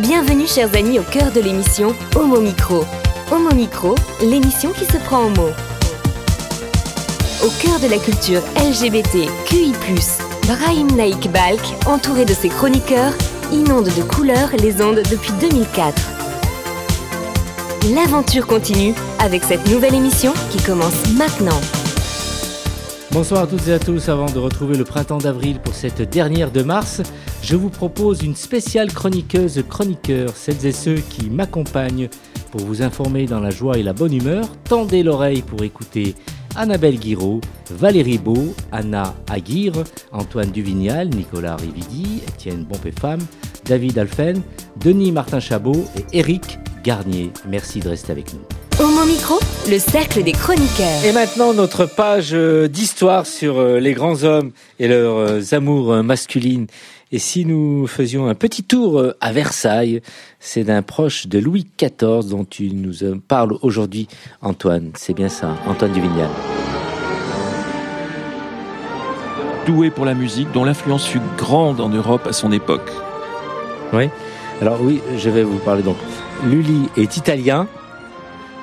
[0.00, 2.84] Bienvenue chers amis au cœur de l'émission Homo Micro.
[3.32, 5.54] Homo Micro, l'émission qui se prend en mots.
[7.42, 9.72] Au cœur de la culture LGBT, QI+,
[10.46, 13.14] Brahim Naik Balk, entouré de ses chroniqueurs,
[13.50, 15.94] inonde de couleurs les ondes depuis 2004.
[17.94, 21.60] L'aventure continue avec cette nouvelle émission qui commence maintenant.
[23.12, 24.10] Bonsoir à toutes et à tous.
[24.10, 27.00] Avant de retrouver le printemps d'avril pour cette dernière de mars,
[27.46, 32.08] je vous propose une spéciale chroniqueuse chroniqueur, celles et ceux qui m'accompagnent
[32.50, 34.48] pour vous informer dans la joie et la bonne humeur.
[34.64, 36.16] Tendez l'oreille pour écouter
[36.56, 43.24] Annabelle Guiraud, Valérie Beau, Anna Aguirre, Antoine Duvignal, Nicolas Rividi, Étienne Bompé-Femme,
[43.64, 44.42] David Alphen,
[44.84, 47.30] Denis Martin Chabot et Eric Garnier.
[47.48, 48.40] Merci de rester avec nous.
[48.78, 49.38] Homo Micro,
[49.70, 51.02] le cercle des chroniqueurs.
[51.02, 56.02] Et maintenant, notre page euh, d'histoire sur euh, les grands hommes et leurs euh, amours
[56.02, 56.66] masculines.
[57.16, 60.02] Et si nous faisions un petit tour à Versailles,
[60.38, 62.92] c'est d'un proche de Louis XIV dont tu nous
[63.26, 64.06] parles aujourd'hui,
[64.42, 64.90] Antoine.
[64.96, 66.28] C'est bien ça, Antoine Duvignal.
[69.64, 72.90] Doué pour la musique, dont l'influence fut grande en Europe à son époque.
[73.94, 74.10] Oui.
[74.60, 75.96] Alors oui, je vais vous parler donc.
[76.44, 77.66] Lully est italien,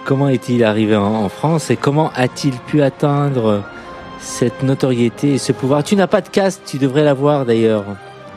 [0.06, 3.64] Comment est-il arrivé en, France et comment a-t-il pu atteindre
[4.20, 5.84] cette notoriété et ce pouvoir?
[5.84, 7.86] Tu n'as pas de caste, tu devrais l'avoir d'ailleurs.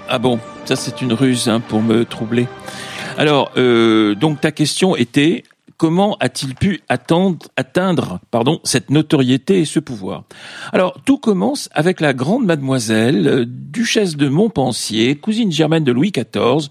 [0.08, 2.46] Ah bon, ça c'est une ruse hein, pour me troubler.
[3.18, 5.42] Alors, euh, donc ta question était
[5.76, 10.24] comment a-t-il pu atteindre pardon, cette notoriété et ce pouvoir?
[10.72, 16.12] Alors, tout commence avec la grande mademoiselle, euh, duchesse de Montpensier, cousine germaine de Louis
[16.12, 16.70] XIV,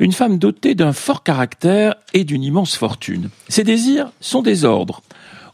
[0.00, 3.28] une femme dotée d'un fort caractère et d'une immense fortune.
[3.48, 5.02] Ses désirs sont des ordres.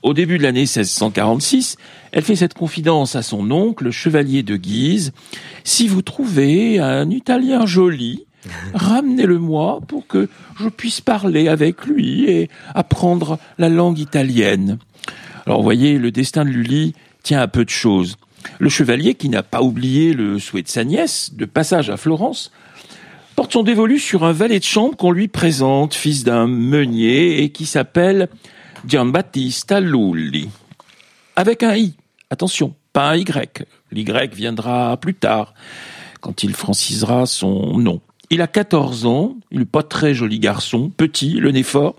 [0.02, 1.76] Au début de l'année 1646,
[2.12, 5.12] elle fait cette confidence à son oncle, chevalier de Guise.
[5.64, 8.24] Si vous trouvez un Italien joli,
[8.74, 10.28] Ramenez-le-moi pour que
[10.60, 14.78] je puisse parler avec lui et apprendre la langue italienne.
[15.46, 18.16] Alors, vous voyez, le destin de Lully tient à peu de choses.
[18.58, 22.52] Le chevalier, qui n'a pas oublié le souhait de sa nièce, de passage à Florence,
[23.34, 27.50] porte son dévolu sur un valet de chambre qu'on lui présente, fils d'un meunier, et
[27.50, 28.28] qui s'appelle
[28.88, 30.48] Giambattista Lulli.
[31.36, 31.94] Avec un I,
[32.30, 33.66] attention, pas un Y.
[33.92, 35.52] L'Y viendra plus tard,
[36.22, 38.00] quand il francisera son nom.
[38.30, 41.96] Il a 14 ans, il n'est pas très joli garçon, petit, le nez fort,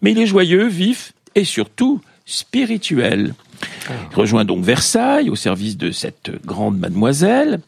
[0.00, 3.34] mais il est joyeux, vif et surtout spirituel.
[3.90, 7.60] Il rejoint donc Versailles au service de cette grande mademoiselle,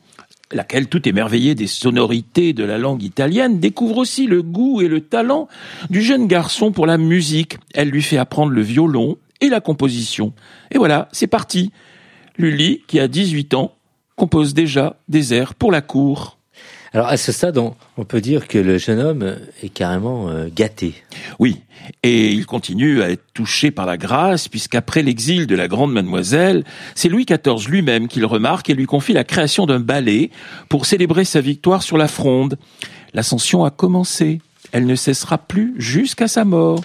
[0.52, 5.00] laquelle, tout émerveillée des sonorités de la langue italienne, découvre aussi le goût et le
[5.00, 5.48] talent
[5.90, 7.58] du jeune garçon pour la musique.
[7.74, 10.32] Elle lui fait apprendre le violon et la composition.
[10.70, 11.70] Et voilà, c'est parti.
[12.38, 13.74] Lully, qui a 18 ans,
[14.16, 16.38] compose déjà des airs pour la cour.
[16.94, 20.94] Alors à ce stade, on, peut dire que le jeune homme est carrément euh, gâté.
[21.38, 21.62] Oui,
[22.02, 26.64] et il continue à être touché par la grâce, puisqu'après l'exil de la grande mademoiselle,
[26.94, 30.30] c'est Louis XIV lui-même qui le remarque et lui confie la création d'un ballet
[30.68, 32.58] pour célébrer sa victoire sur la Fronde.
[33.14, 34.42] L'ascension a commencé,
[34.72, 36.82] elle ne cessera plus jusqu'à sa mort.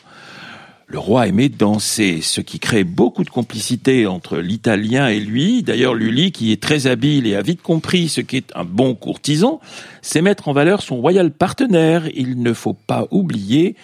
[0.89, 5.61] Le roi aimait danser, ce qui crée beaucoup de complicité entre l'Italien et lui.
[5.61, 9.59] D'ailleurs, Lully, qui est très habile et a vite compris ce qu'est un bon courtisan,
[10.01, 12.07] sait mettre en valeur son royal partenaire.
[12.15, 13.75] Il ne faut pas oublier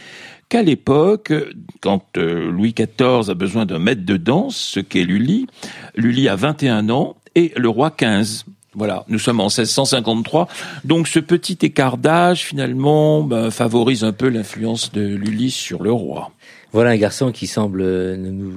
[0.47, 1.33] qu'à l'époque,
[1.81, 5.47] quand euh, Louis XIV a besoin d'un maître de danse, ce qu'est Lully,
[5.95, 8.45] Lully a 21 ans et le roi 15.
[8.75, 10.47] Voilà, nous sommes en 1653,
[10.85, 15.91] donc ce petit écart d'âge finalement ben, favorise un peu l'influence de Lully sur le
[15.91, 16.31] roi.
[16.73, 18.51] Voilà un garçon qui semble nous,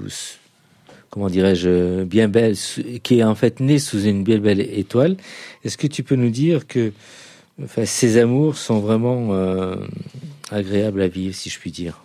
[1.10, 2.56] comment dirais-je, bien belle,
[3.02, 5.18] qui est en fait né sous une bien belle étoile.
[5.64, 6.94] Est-ce que tu peux nous dire que
[7.84, 9.76] ces amours sont vraiment euh,
[10.50, 12.02] agréables à vivre, si je puis dire?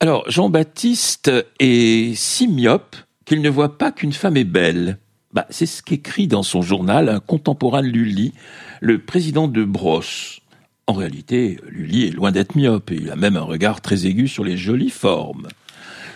[0.00, 4.96] Alors, Jean-Baptiste est si myope qu'il ne voit pas qu'une femme est belle.
[5.34, 8.32] Bah, c'est ce qu'écrit dans son journal un contemporain de Lully,
[8.80, 10.40] le président de Brosse.
[10.88, 14.26] En réalité, Lully est loin d'être myope et il a même un regard très aigu
[14.26, 15.46] sur les jolies formes.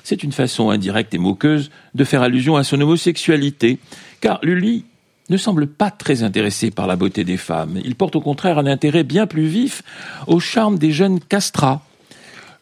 [0.03, 3.79] C'est une façon indirecte et moqueuse de faire allusion à son homosexualité,
[4.23, 4.87] car Lully
[5.29, 7.79] ne semble pas très intéressé par la beauté des femmes.
[7.85, 9.83] Il porte au contraire un intérêt bien plus vif
[10.27, 11.83] au charme des jeunes castrats.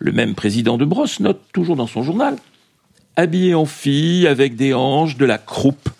[0.00, 2.36] Le même président de Brosse note toujours dans son journal
[3.16, 5.90] habillé en fille, avec des hanches, de la croupe,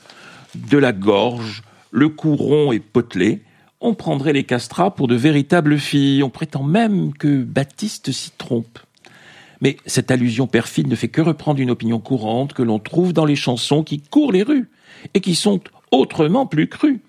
[0.55, 3.43] de la gorge, le cou rond et potelé,
[3.81, 6.23] on prendrait les castrats pour de véritables filles.
[6.23, 8.79] On prétend même que Baptiste s'y trompe.
[9.61, 13.25] Mais cette allusion perfide ne fait que reprendre une opinion courante que l'on trouve dans
[13.25, 14.69] les chansons qui courent les rues
[15.15, 15.61] et qui sont
[15.91, 17.01] autrement plus crues.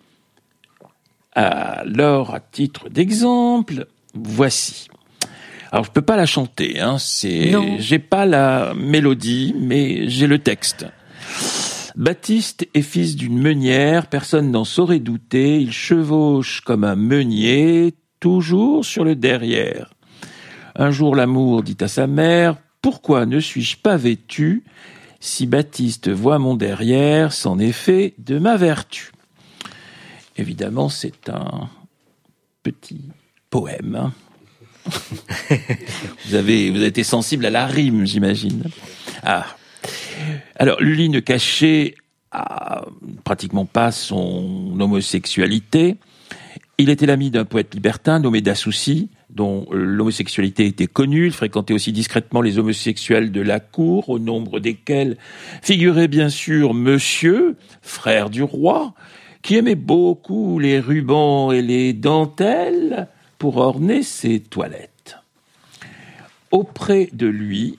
[1.34, 4.88] Alors, à titre d'exemple, voici.
[5.72, 10.40] Alors je peux pas la chanter, hein, c'est, j'ai pas la mélodie, mais j'ai le
[10.40, 10.86] texte.
[11.96, 18.86] Baptiste est fils d'une meunière, personne n'en saurait douter, il chevauche comme un meunier, toujours
[18.86, 19.94] sur le derrière.
[20.76, 24.64] Un jour l'amour dit à sa mère, Pourquoi ne suis-je pas vêtu?
[25.20, 29.12] Si Baptiste voit mon derrière, c'en est fait de ma vertu.
[30.38, 31.70] Évidemment, c'est un
[32.64, 33.02] petit
[33.50, 33.96] poème.
[33.96, 34.14] Hein.
[36.26, 38.64] vous, avez, vous avez été sensible à la rime, j'imagine.
[39.24, 39.46] Ah.
[40.56, 41.96] Alors, Lully ne cachait
[42.32, 42.86] ah,
[43.24, 45.98] pratiquement pas son homosexualité.
[46.78, 51.28] Il était l'ami d'un poète libertin nommé Dassouci, dont l'homosexualité était connue.
[51.28, 55.18] Il fréquentait aussi discrètement les homosexuels de la cour, au nombre desquels
[55.62, 58.94] figurait bien sûr Monsieur, frère du roi,
[59.42, 63.08] qui aimait beaucoup les rubans et les dentelles
[63.38, 65.18] pour orner ses toilettes.
[66.52, 67.78] Auprès de lui,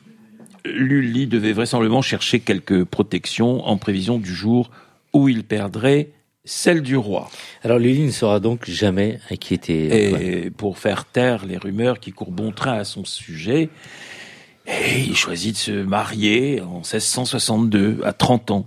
[0.64, 4.70] Lully devait vraisemblablement chercher quelque protection en prévision du jour
[5.12, 6.10] où il perdrait
[6.44, 7.30] celle du roi.
[7.62, 10.44] Alors Lully ne sera donc jamais inquiété.
[10.44, 13.68] Et pour faire taire les rumeurs qui courent bon train à son sujet,
[14.66, 18.66] il choisit de se marier en 1662, à 30 ans.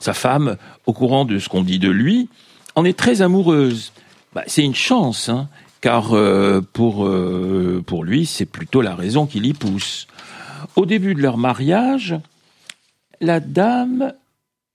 [0.00, 0.56] Sa femme,
[0.86, 2.28] au courant de ce qu'on dit de lui,
[2.74, 3.92] en est très amoureuse.
[4.34, 5.48] Bah, c'est une chance, hein,
[5.80, 10.06] car euh, pour, euh, pour lui, c'est plutôt la raison qui l'y pousse.
[10.76, 12.16] Au début de leur mariage,
[13.20, 14.12] la dame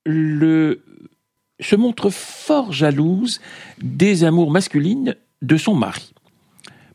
[0.06, 3.42] se montre fort jalouse
[3.82, 6.14] des amours masculines de son mari.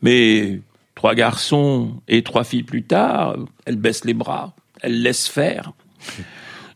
[0.02, 0.60] Mais
[0.94, 3.36] trois garçons et trois filles plus tard,
[3.66, 5.72] elle baisse les bras, elle laisse faire.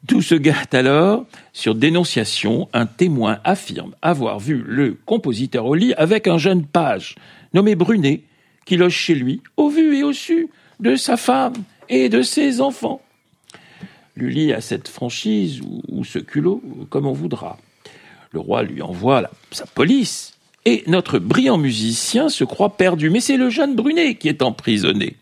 [0.09, 1.27] Tout se gâte alors.
[1.53, 7.15] Sur dénonciation, un témoin affirme avoir vu le compositeur au lit avec un jeune page
[7.55, 8.23] nommé Brunet,
[8.65, 10.49] qui loge chez lui, au vu et au su
[10.81, 11.55] de sa femme
[11.89, 13.01] et de ses enfants.
[14.17, 17.59] Lully a cette franchise ou, ce culot, comme on voudra.
[18.31, 20.35] Le roi lui envoie sa police,
[20.65, 23.11] et notre brillant musicien se croit perdu.
[23.11, 25.17] Mais c'est le jeune Brunet qui est emprisonné.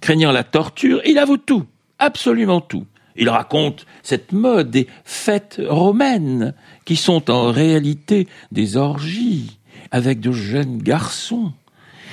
[0.00, 1.64] Craignant la torture, il avoue tout,
[1.98, 2.86] absolument tout.
[3.16, 9.58] Il raconte cette mode des fêtes romaines, qui sont en réalité des orgies
[9.90, 11.52] avec de jeunes garçons.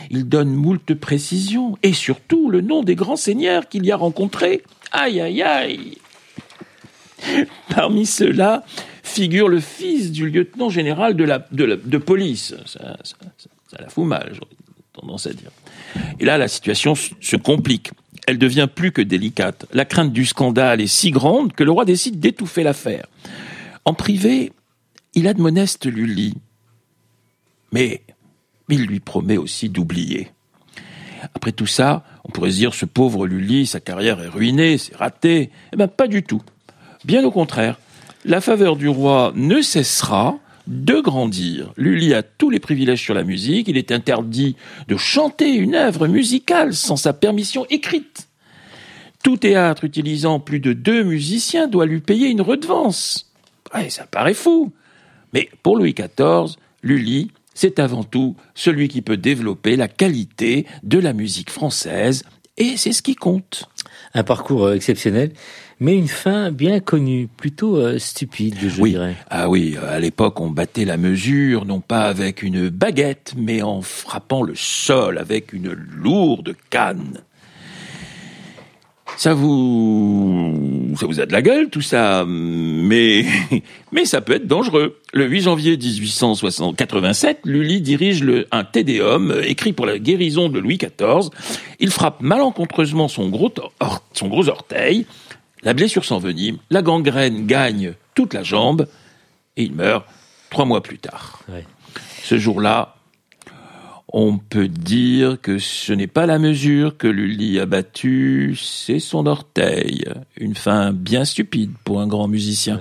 [0.10, 4.64] Il donne moult précisions, et surtout le nom des grands seigneurs qu'il y a rencontrés.
[4.92, 5.98] Aïe, aïe, aïe
[7.70, 8.64] Parmi ceux-là
[9.04, 12.56] figure le fils du lieutenant général de, police.
[12.66, 12.98] Ça,
[13.80, 14.34] la fout mal,
[14.94, 15.52] tendance à dire.
[16.20, 17.92] Et là, la situation se complique
[18.30, 19.66] elle devient plus que délicate.
[19.74, 23.08] La crainte du scandale est si grande que le roi décide d'étouffer l'affaire.
[23.86, 24.54] En privé,
[25.16, 26.36] il admoneste Lully,
[27.72, 28.04] mais
[28.70, 30.30] il lui promet aussi d'oublier.
[31.36, 34.96] Après tout ça, on pourrait se dire ce pauvre Lully, sa carrière est ruinée, c'est
[34.96, 35.50] raté.
[35.74, 36.42] Eh bien, pas du tout.
[37.06, 37.80] Bien au contraire,
[38.26, 40.38] la faveur du roi ne cessera
[40.68, 41.74] de grandir.
[41.78, 44.56] Lully a tous les privilèges sur la musique, il est interdit
[44.88, 48.28] de chanter une œuvre musicale sans sa permission écrite.
[49.24, 53.32] Tout théâtre utilisant plus de deux musiciens doit lui payer une redevance.
[53.90, 54.72] ça paraît fou.
[55.34, 60.98] Mais pour Louis XIV, Lully, c'est avant tout celui qui peut développer la qualité de
[60.98, 62.24] la musique française,
[62.56, 63.68] et c'est ce qui compte.
[64.14, 65.34] Un parcours euh, exceptionnel
[65.80, 69.16] mais une fin bien connue, plutôt euh, stupide, je dirais.
[69.30, 73.62] Ah oui, euh, à l'époque, on battait la mesure, non pas avec une baguette, mais
[73.62, 77.22] en frappant le sol avec une lourde canne.
[79.18, 83.26] Ça vous, ça vous a de la gueule, tout ça, mais,
[83.92, 85.00] mais ça peut être dangereux.
[85.14, 90.78] Le 8 janvier 1887, Lully dirige le, un Tédéum écrit pour la guérison de Louis
[90.78, 91.30] XIV.
[91.80, 93.54] Il frappe malencontreusement son gros,
[94.14, 95.06] son gros orteil.
[95.64, 98.88] La blessure s'envenime, la gangrène gagne toute la jambe
[99.58, 100.06] et il meurt
[100.50, 101.42] trois mois plus tard.
[102.24, 102.96] Ce jour-là,
[104.12, 109.26] on peut dire que ce n'est pas la mesure que Lully a battue, c'est son
[109.26, 110.06] orteil.
[110.38, 112.80] Une fin bien stupide pour un grand musicien.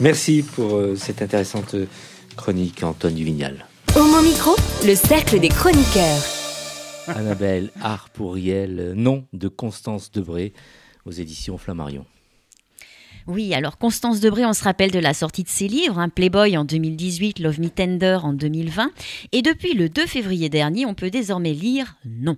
[0.00, 1.74] Merci pour euh, cette intéressante
[2.36, 3.66] chronique, Antoine Duvignal.
[3.96, 6.22] Au mon micro, le cercle des chroniqueurs.
[7.08, 10.52] Annabelle Arpouriel, nom de Constance Debré
[11.04, 12.04] aux éditions Flammarion.
[13.26, 16.56] Oui, alors Constance Debré, on se rappelle de la sortie de ses livres, hein, Playboy
[16.56, 18.92] en 2018, Love Me Tender en 2020,
[19.32, 22.36] et depuis le 2 février dernier, on peut désormais lire Non,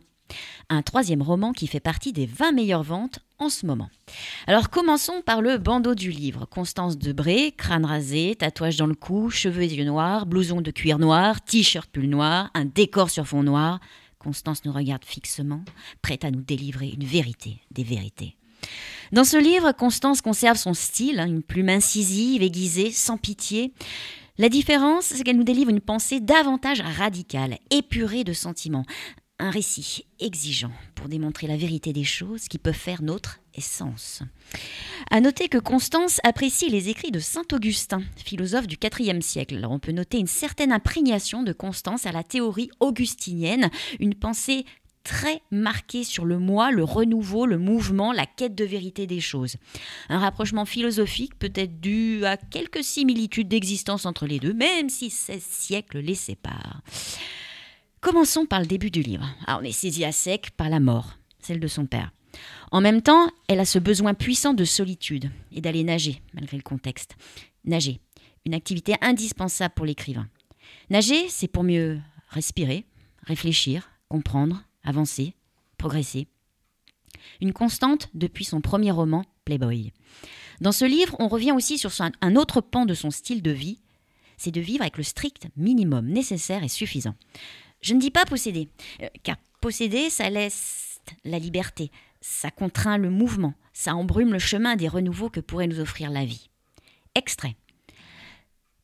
[0.70, 3.90] un troisième roman qui fait partie des 20 meilleures ventes en ce moment.
[4.46, 6.46] Alors commençons par le bandeau du livre.
[6.46, 10.98] Constance Debré, crâne rasé, tatouage dans le cou, cheveux et yeux noirs, blouson de cuir
[10.98, 13.78] noir, t-shirt pull noir, un décor sur fond noir,
[14.18, 15.62] Constance nous regarde fixement,
[16.00, 18.36] prête à nous délivrer une vérité des vérités.
[19.12, 23.72] Dans ce livre, Constance conserve son style, hein, une plume incisive, aiguisée, sans pitié.
[24.36, 28.84] La différence, c'est qu'elle nous délivre une pensée davantage radicale, épurée de sentiments.
[29.40, 34.22] Un récit exigeant pour démontrer la vérité des choses qui peuvent faire notre essence.
[35.10, 39.64] À noter que Constance apprécie les écrits de saint Augustin, philosophe du IVe siècle.
[39.68, 43.70] On peut noter une certaine imprégnation de Constance à la théorie augustinienne,
[44.00, 44.64] une pensée
[45.04, 49.56] très marquée sur le moi, le renouveau, le mouvement, la quête de vérité des choses.
[50.08, 55.10] Un rapprochement philosophique peut être dû à quelques similitudes d'existence entre les deux, même si
[55.10, 56.82] 16 siècles les séparent.
[58.00, 59.28] Commençons par le début du livre.
[59.46, 62.12] Alors, on est saisi à sec par la mort, celle de son père.
[62.70, 66.62] En même temps, elle a ce besoin puissant de solitude et d'aller nager, malgré le
[66.62, 67.16] contexte.
[67.64, 68.00] Nager,
[68.44, 70.28] une activité indispensable pour l'écrivain.
[70.90, 72.84] Nager, c'est pour mieux respirer,
[73.26, 75.34] réfléchir, comprendre, avancer,
[75.76, 76.26] progresser.
[77.40, 79.92] Une constante depuis son premier roman, Playboy.
[80.60, 83.80] Dans ce livre, on revient aussi sur un autre pan de son style de vie,
[84.36, 87.14] c'est de vivre avec le strict minimum nécessaire et suffisant.
[87.80, 88.68] Je ne dis pas posséder,
[89.02, 94.76] euh, car posséder, ça laisse la liberté, ça contraint le mouvement, ça embrume le chemin
[94.76, 96.50] des renouveaux que pourrait nous offrir la vie.
[97.14, 97.56] Extrait.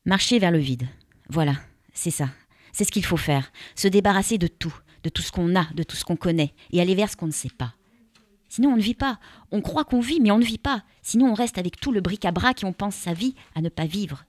[0.05, 0.87] Marcher vers le vide.
[1.29, 1.55] Voilà,
[1.93, 2.29] c'est ça.
[2.71, 3.51] C'est ce qu'il faut faire.
[3.75, 4.75] Se débarrasser de tout,
[5.05, 7.27] de tout ce qu'on a, de tout ce qu'on connaît, et aller vers ce qu'on
[7.27, 7.73] ne sait pas.
[8.49, 9.19] Sinon, on ne vit pas.
[9.51, 10.83] On croit qu'on vit, mais on ne vit pas.
[11.03, 13.85] Sinon, on reste avec tout le bric-à-brac et on pense sa vie à ne pas
[13.85, 14.25] vivre.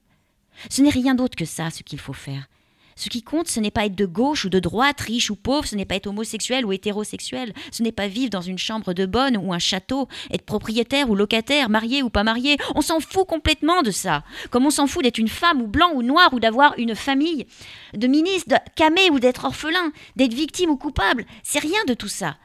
[0.69, 2.47] Ce n'est rien d'autre que ça, ce qu'il faut faire.
[2.97, 5.67] Ce qui compte, ce n'est pas être de gauche ou de droite, riche ou pauvre,
[5.67, 9.05] ce n'est pas être homosexuel ou hétérosexuel, ce n'est pas vivre dans une chambre de
[9.05, 12.57] bonne ou un château, être propriétaire ou locataire, marié ou pas marié.
[12.73, 14.23] On s'en fout complètement de ça.
[14.49, 17.45] Comme on s'en fout d'être une femme ou blanc ou noir ou d'avoir une famille,
[17.93, 21.25] de ministre, de camé ou d'être orphelin, d'être victime ou coupable.
[21.43, 22.37] C'est rien de tout ça.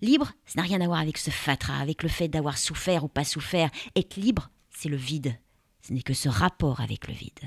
[0.00, 3.08] Libre, ça n'a rien à voir avec ce fatras, avec le fait d'avoir souffert ou
[3.08, 3.70] pas souffert.
[3.94, 5.38] Être libre, c'est le vide.
[5.80, 7.38] Ce n'est que ce rapport avec le vide.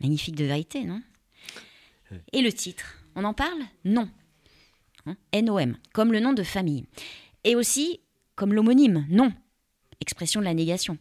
[0.00, 1.02] Magnifique de vérité, non?
[2.32, 4.08] Et le titre, on en parle Non.
[5.06, 6.84] Hein NOM, comme le nom de famille.
[7.44, 8.00] Et aussi
[8.34, 9.32] comme l'homonyme, non.
[10.00, 10.98] Expression de la négation.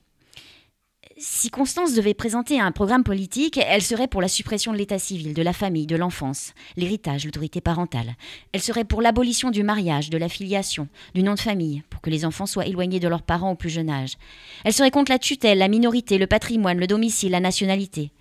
[1.18, 5.34] Si Constance devait présenter un programme politique, elle serait pour la suppression de l'état civil,
[5.34, 8.16] de la famille, de l'enfance, l'héritage, l'autorité parentale.
[8.52, 12.10] Elle serait pour l'abolition du mariage, de la filiation, du nom de famille, pour que
[12.10, 14.18] les enfants soient éloignés de leurs parents au plus jeune âge.
[14.66, 18.12] Elle serait contre la tutelle, la minorité, le patrimoine, le domicile, la nationalité.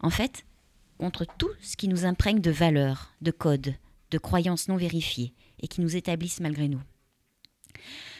[0.00, 0.44] En fait,
[1.02, 3.74] contre tout ce qui nous imprègne de valeurs, de codes,
[4.12, 6.80] de croyances non vérifiées et qui nous établissent malgré nous.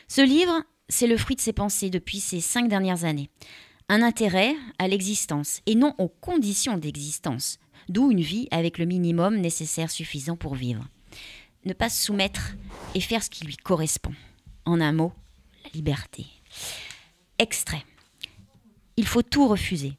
[0.08, 3.30] Ce livre, c'est le fruit de ses pensées depuis ces cinq dernières années.
[3.88, 9.36] Un intérêt à l'existence et non aux conditions d'existence, d'où une vie avec le minimum
[9.36, 10.88] nécessaire suffisant pour vivre.
[11.64, 12.56] Ne pas se soumettre
[12.96, 14.14] et faire ce qui lui correspond.
[14.64, 15.12] En un mot,
[15.62, 16.26] la liberté.
[17.38, 17.84] Extrait.
[18.96, 19.92] Il faut tout refuser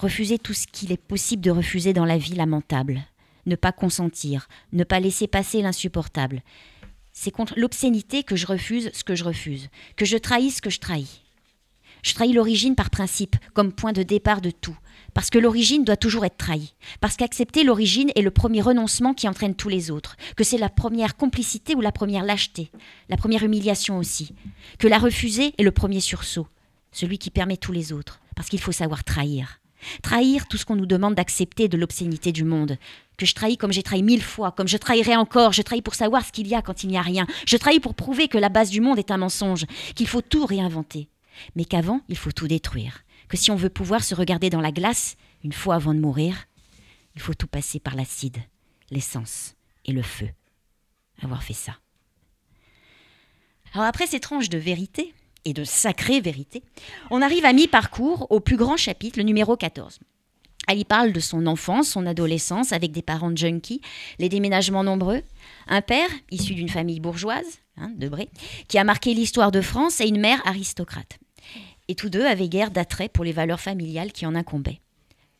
[0.00, 3.02] refuser tout ce qu'il est possible de refuser dans la vie lamentable,
[3.46, 6.42] ne pas consentir, ne pas laisser passer l'insupportable.
[7.12, 10.70] C'est contre l'obscénité que je refuse ce que je refuse, que je trahis ce que
[10.70, 11.22] je trahis.
[12.02, 14.76] Je trahis l'origine par principe, comme point de départ de tout,
[15.12, 19.28] parce que l'origine doit toujours être trahie, parce qu'accepter l'origine est le premier renoncement qui
[19.28, 22.70] entraîne tous les autres, que c'est la première complicité ou la première lâcheté,
[23.10, 24.34] la première humiliation aussi,
[24.78, 26.46] que la refuser est le premier sursaut,
[26.90, 29.59] celui qui permet tous les autres, parce qu'il faut savoir trahir.
[30.02, 32.76] Trahir tout ce qu'on nous demande d'accepter de l'obscénité du monde.
[33.16, 35.52] Que je trahis comme j'ai trahi mille fois, comme je trahirai encore.
[35.52, 37.26] Je trahis pour savoir ce qu'il y a quand il n'y a rien.
[37.46, 40.46] Je trahis pour prouver que la base du monde est un mensonge, qu'il faut tout
[40.46, 41.08] réinventer.
[41.56, 43.04] Mais qu'avant, il faut tout détruire.
[43.28, 46.46] Que si on veut pouvoir se regarder dans la glace, une fois avant de mourir,
[47.14, 48.38] il faut tout passer par l'acide,
[48.90, 50.28] l'essence et le feu.
[51.22, 51.76] Avoir fait ça.
[53.72, 56.62] Alors après cette tranche de vérité, et de sacrée vérité,
[57.10, 59.98] on arrive à mi-parcours au plus grand chapitre, le numéro 14.
[60.68, 63.80] Elle y parle de son enfance, son adolescence avec des parents junkies,
[64.18, 65.22] les déménagements nombreux,
[65.66, 68.28] un père issu d'une famille bourgeoise, hein, de Bré,
[68.68, 71.18] qui a marqué l'histoire de France et une mère aristocrate.
[71.88, 74.80] Et tous deux avaient guère d'attrait pour les valeurs familiales qui en incombaient.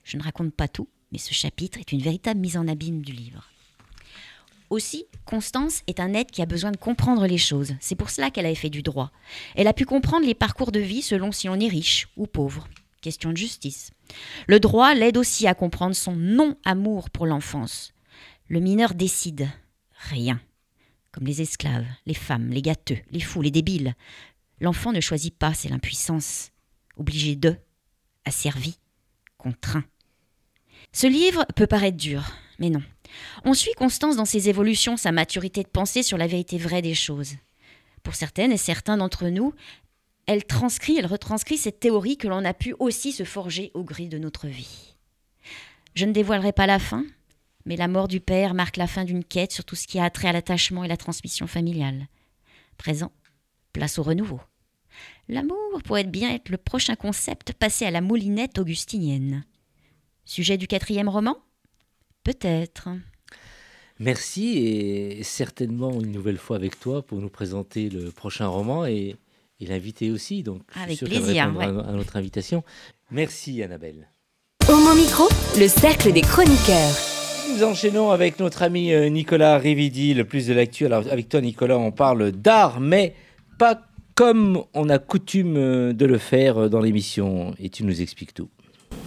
[0.03, 3.13] Je ne raconte pas tout, mais ce chapitre est une véritable mise en abîme du
[3.13, 3.45] livre.
[4.71, 7.75] Aussi, Constance est un être qui a besoin de comprendre les choses.
[7.81, 9.11] C'est pour cela qu'elle avait fait du droit.
[9.57, 12.69] Elle a pu comprendre les parcours de vie selon si on est riche ou pauvre.
[13.03, 13.91] Question de justice.
[14.47, 17.93] Le droit l'aide aussi à comprendre son non-amour pour l'enfance.
[18.49, 19.49] Le mineur décide.
[20.09, 20.41] Rien.
[21.11, 23.95] Comme les esclaves, les femmes, les gâteux, les fous, les débiles.
[24.61, 26.53] L'enfant ne choisit pas, c'est l'impuissance.
[26.97, 27.57] Obligé de,
[28.25, 28.79] asservi,
[29.37, 29.85] contraint.
[30.93, 32.25] Ce livre peut paraître dur,
[32.59, 32.83] Mais non.
[33.45, 36.95] On suit Constance dans ses évolutions, sa maturité de pensée sur la vérité vraie des
[36.95, 37.35] choses.
[38.03, 39.55] Pour certaines et certains d'entre nous,
[40.27, 44.07] elle transcrit, elle retranscrit cette théorie que l'on a pu aussi se forger au gré
[44.07, 44.95] de notre vie.
[45.95, 47.05] Je ne dévoilerai pas la fin,
[47.65, 50.09] mais la mort du père marque la fin d'une quête sur tout ce qui a
[50.09, 52.07] trait à l'attachement et la transmission familiale.
[52.79, 53.13] Présent,
[53.73, 54.41] place au renouveau.
[55.29, 59.45] L'amour pourrait bien être le prochain concept passé à la moulinette augustinienne.
[60.25, 61.37] Sujet du quatrième roman?
[62.25, 62.89] Peut-être.
[63.99, 69.17] Merci et certainement une nouvelle fois avec toi pour nous présenter le prochain roman et,
[69.61, 70.43] l'inviter aussi.
[70.43, 71.55] Donc, avec plaisir.
[71.59, 72.65] À, à notre invitation.
[73.11, 74.09] Merci Annabelle.
[74.69, 76.95] Au mon micro, le cercle des chroniqueurs.
[77.53, 80.87] Nous enchaînons avec notre ami euh, Nicolas Rividi, le plus de l'actu.
[80.87, 83.15] Alors avec toi Nicolas, on parle d'art, mais
[83.59, 83.83] pas
[84.15, 87.53] comme on a coutume euh, de le faire euh, dans l'émission.
[87.59, 88.49] Et tu nous expliques tout.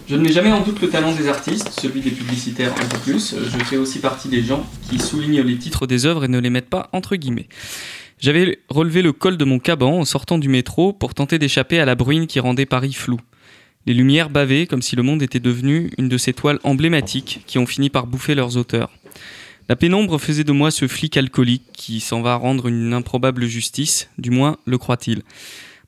[0.06, 2.98] Je ne mets jamais en doute le talent des artistes, celui des publicitaires un peu
[2.98, 3.34] plus.
[3.34, 6.50] Je fais aussi partie des gens qui soulignent les titres des œuvres et ne les
[6.50, 7.48] mettent pas entre guillemets.
[8.20, 11.86] J'avais relevé le col de mon caban en sortant du métro pour tenter d'échapper à
[11.86, 13.18] la bruine qui rendait Paris flou.
[13.86, 17.58] Les lumières bavaient comme si le monde était devenu une de ces toiles emblématiques qui
[17.58, 18.90] ont fini par bouffer leurs auteurs.
[19.70, 24.10] La pénombre faisait de moi ce flic alcoolique qui s'en va rendre une improbable justice,
[24.18, 25.22] du moins le croit-il.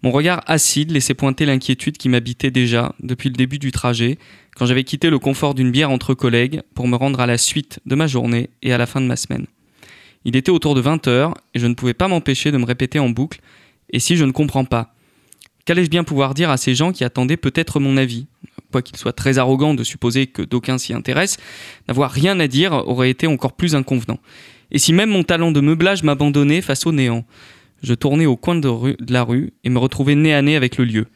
[0.02, 4.18] Mon regard acide laissait pointer l'inquiétude qui m'habitait déjà depuis le début du trajet,
[4.54, 7.80] quand j'avais quitté le confort d'une bière entre collègues pour me rendre à la suite
[7.86, 9.46] de ma journée et à la fin de ma semaine.
[10.24, 12.98] Il était autour de 20 heures et je ne pouvais pas m'empêcher de me répéter
[12.98, 13.40] en boucle
[13.90, 14.94] Et si je ne comprends pas?
[15.64, 18.26] Qu'allais-je bien pouvoir dire à ces gens qui attendaient peut-être mon avis?
[18.72, 21.42] Quoiqu'il soit très arrogant de supposer que d'aucuns s'y intéressent,
[21.86, 24.18] n'avoir rien à dire aurait été encore plus inconvenant.
[24.70, 27.24] Et si même mon talent de meublage m'abandonnait face au néant?
[27.82, 30.84] Je tournais au coin de, la rue et me retrouvais nez à nez avec le
[30.84, 31.06] lieu.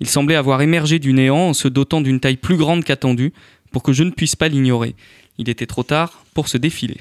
[0.00, 3.32] Il semblait avoir émergé du néant en se dotant d'une taille plus grande qu'attendue
[3.70, 4.94] pour que je ne puisse pas l'ignorer.
[5.38, 6.98] Il était trop tard pour se défiler.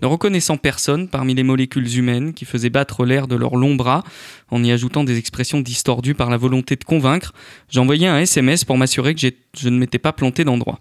[0.00, 4.04] Ne reconnaissant personne parmi les molécules humaines qui faisaient battre l'air de leurs longs bras
[4.50, 7.32] en y ajoutant des expressions distordues par la volonté de convaincre,
[7.68, 9.20] j'envoyais un SMS pour m'assurer que
[9.56, 10.80] je ne m'étais pas planté d'endroit.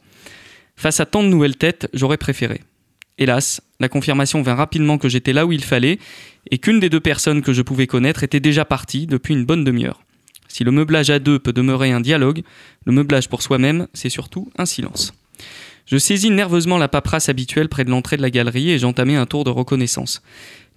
[0.76, 2.62] Face à tant de nouvelles têtes, j'aurais préféré.
[3.18, 6.00] Hélas, la confirmation vint rapidement que j'étais là où il fallait
[6.52, 9.64] et qu'une des deux personnes que je pouvais connaître était déjà partie depuis une bonne
[9.64, 10.02] demi-heure.
[10.48, 12.44] Si le meublage à deux peut demeurer un dialogue,
[12.86, 15.14] le meublage pour soi-même, c'est surtout un silence.
[15.86, 19.26] Je saisis nerveusement la paperasse habituelle près de l'entrée de la galerie et j'entamai un
[19.26, 20.22] tour de reconnaissance.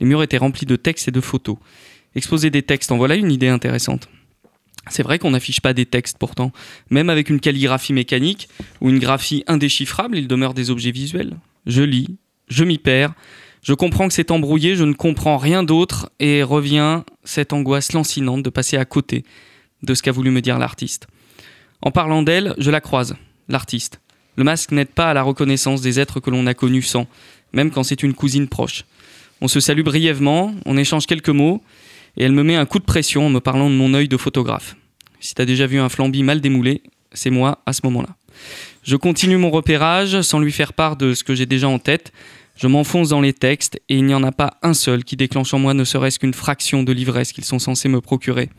[0.01, 1.57] Les murs étaient remplis de textes et de photos.
[2.15, 4.09] Exposer des textes, en voilà une idée intéressante.
[4.89, 6.53] C'est vrai qu'on n'affiche pas des textes pourtant.
[6.91, 8.49] Même avec une calligraphie mécanique
[8.81, 11.37] ou une graphie indéchiffrable, il demeure des objets visuels.
[11.67, 12.17] Je lis,
[12.51, 13.15] je m'y perds,
[13.63, 18.43] je comprends que c'est embrouillé, je ne comprends rien d'autre, et revient cette angoisse lancinante
[18.43, 19.25] de passer à côté
[19.83, 21.07] de ce qu'a voulu me dire l'artiste.
[21.83, 23.17] En parlant d'elle, je la croise,
[23.49, 24.01] l'artiste.
[24.37, 27.07] Le masque n'aide pas à la reconnaissance des êtres que l'on a connus sans,
[27.53, 28.85] même quand c'est une cousine proche.
[29.41, 31.63] On se salue brièvement, on échange quelques mots,
[32.17, 34.17] et elle me met un coup de pression en me parlant de mon œil de
[34.17, 34.77] photographe.
[35.21, 36.83] Si t'as déjà vu un flambi mal démoulé,
[37.13, 38.17] c'est moi à ce moment-là.
[38.83, 42.13] Je continue mon repérage sans lui faire part de ce que j'ai déjà en tête,
[42.61, 45.55] je m'enfonce dans les textes et il n'y en a pas un seul qui déclenche
[45.55, 48.51] en moi ne serait-ce qu'une fraction de l'ivresse qu'ils sont censés me procurer.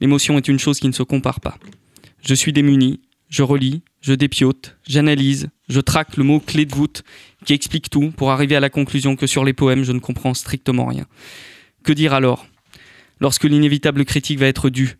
[0.00, 1.56] L'émotion est une chose qui ne se compare pas.
[2.24, 7.04] Je suis démuni, je relis, je dépiote, j'analyse, je traque le mot clé de voûte
[7.44, 10.34] qui explique tout pour arriver à la conclusion que sur les poèmes je ne comprends
[10.34, 11.06] strictement rien.
[11.84, 12.48] Que dire alors?
[13.20, 14.98] Lorsque l'inévitable critique va être due,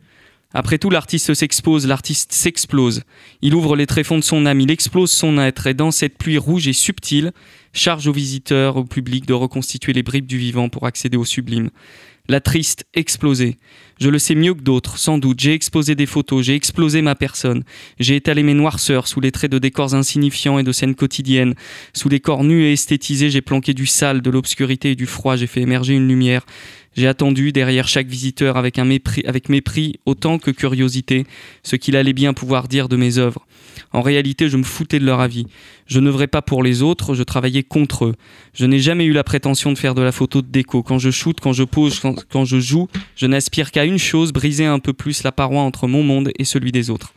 [0.54, 3.02] après tout, l'artiste s'expose, l'artiste s'explose.
[3.42, 6.38] Il ouvre les tréfonds de son âme, il explose son être, et dans cette pluie
[6.38, 7.32] rouge et subtile,
[7.76, 11.70] charge aux visiteurs, au public de reconstituer les bribes du vivant pour accéder au sublime.
[12.28, 13.56] La triste explosée.
[14.00, 15.38] Je le sais mieux que d'autres, sans doute.
[15.38, 17.62] J'ai exposé des photos, j'ai explosé ma personne.
[18.00, 21.54] J'ai étalé mes noirceurs sous les traits de décors insignifiants et de scènes quotidiennes.
[21.92, 25.36] Sous les corps nus et esthétisés, j'ai planqué du sale, de l'obscurité et du froid.
[25.36, 26.44] J'ai fait émerger une lumière.
[26.96, 31.26] J'ai attendu derrière chaque visiteur avec mépris, avec mépris autant que curiosité,
[31.62, 33.46] ce qu'il allait bien pouvoir dire de mes œuvres.
[33.92, 35.46] En réalité, je me foutais de leur avis.
[35.86, 38.14] Je n'œuvrais pas pour les autres, je travaillais contre eux.
[38.54, 40.82] Je n'ai jamais eu la prétention de faire de la photo de déco.
[40.82, 44.66] Quand je shoote, quand je pose, quand, je joue, je n'aspire qu'à une chose, briser
[44.66, 47.12] un peu plus la paroi entre mon monde et celui des autres.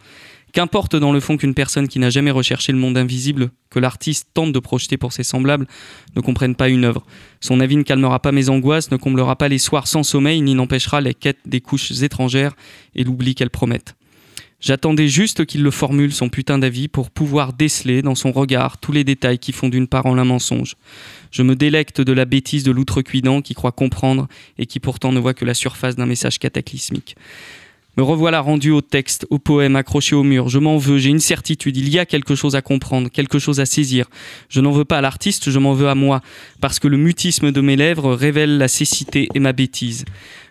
[0.52, 4.30] Qu'importe dans le fond qu'une personne qui n'a jamais recherché le monde invisible que l'artiste
[4.34, 5.68] tente de projeter pour ses semblables
[6.16, 7.06] ne comprenne pas une œuvre.
[7.40, 10.56] Son avis ne calmera pas mes angoisses, ne comblera pas les soirs sans sommeil, ni
[10.56, 12.56] n'empêchera les quêtes des couches étrangères
[12.96, 13.96] et l'oubli qu'elles promettent.
[14.62, 18.92] J'attendais juste qu'il le formule son putain d'avis pour pouvoir déceler dans son regard tous
[18.92, 20.76] les détails qui font d'une part en un mensonge.
[21.32, 25.20] Je me délecte de la bêtise de l'outrecuidant qui croit comprendre et qui pourtant ne
[25.20, 27.16] voit que la surface d'un message cataclysmique.
[27.96, 30.48] Me revoilà rendu au texte, au poème, accroché au mur.
[30.50, 33.60] Je m'en veux, j'ai une certitude, il y a quelque chose à comprendre, quelque chose
[33.60, 34.08] à saisir.
[34.50, 36.22] Je n'en veux pas à l'artiste, je m'en veux à moi,
[36.62, 40.06] parce que le mutisme de mes lèvres révèle la cécité et ma bêtise.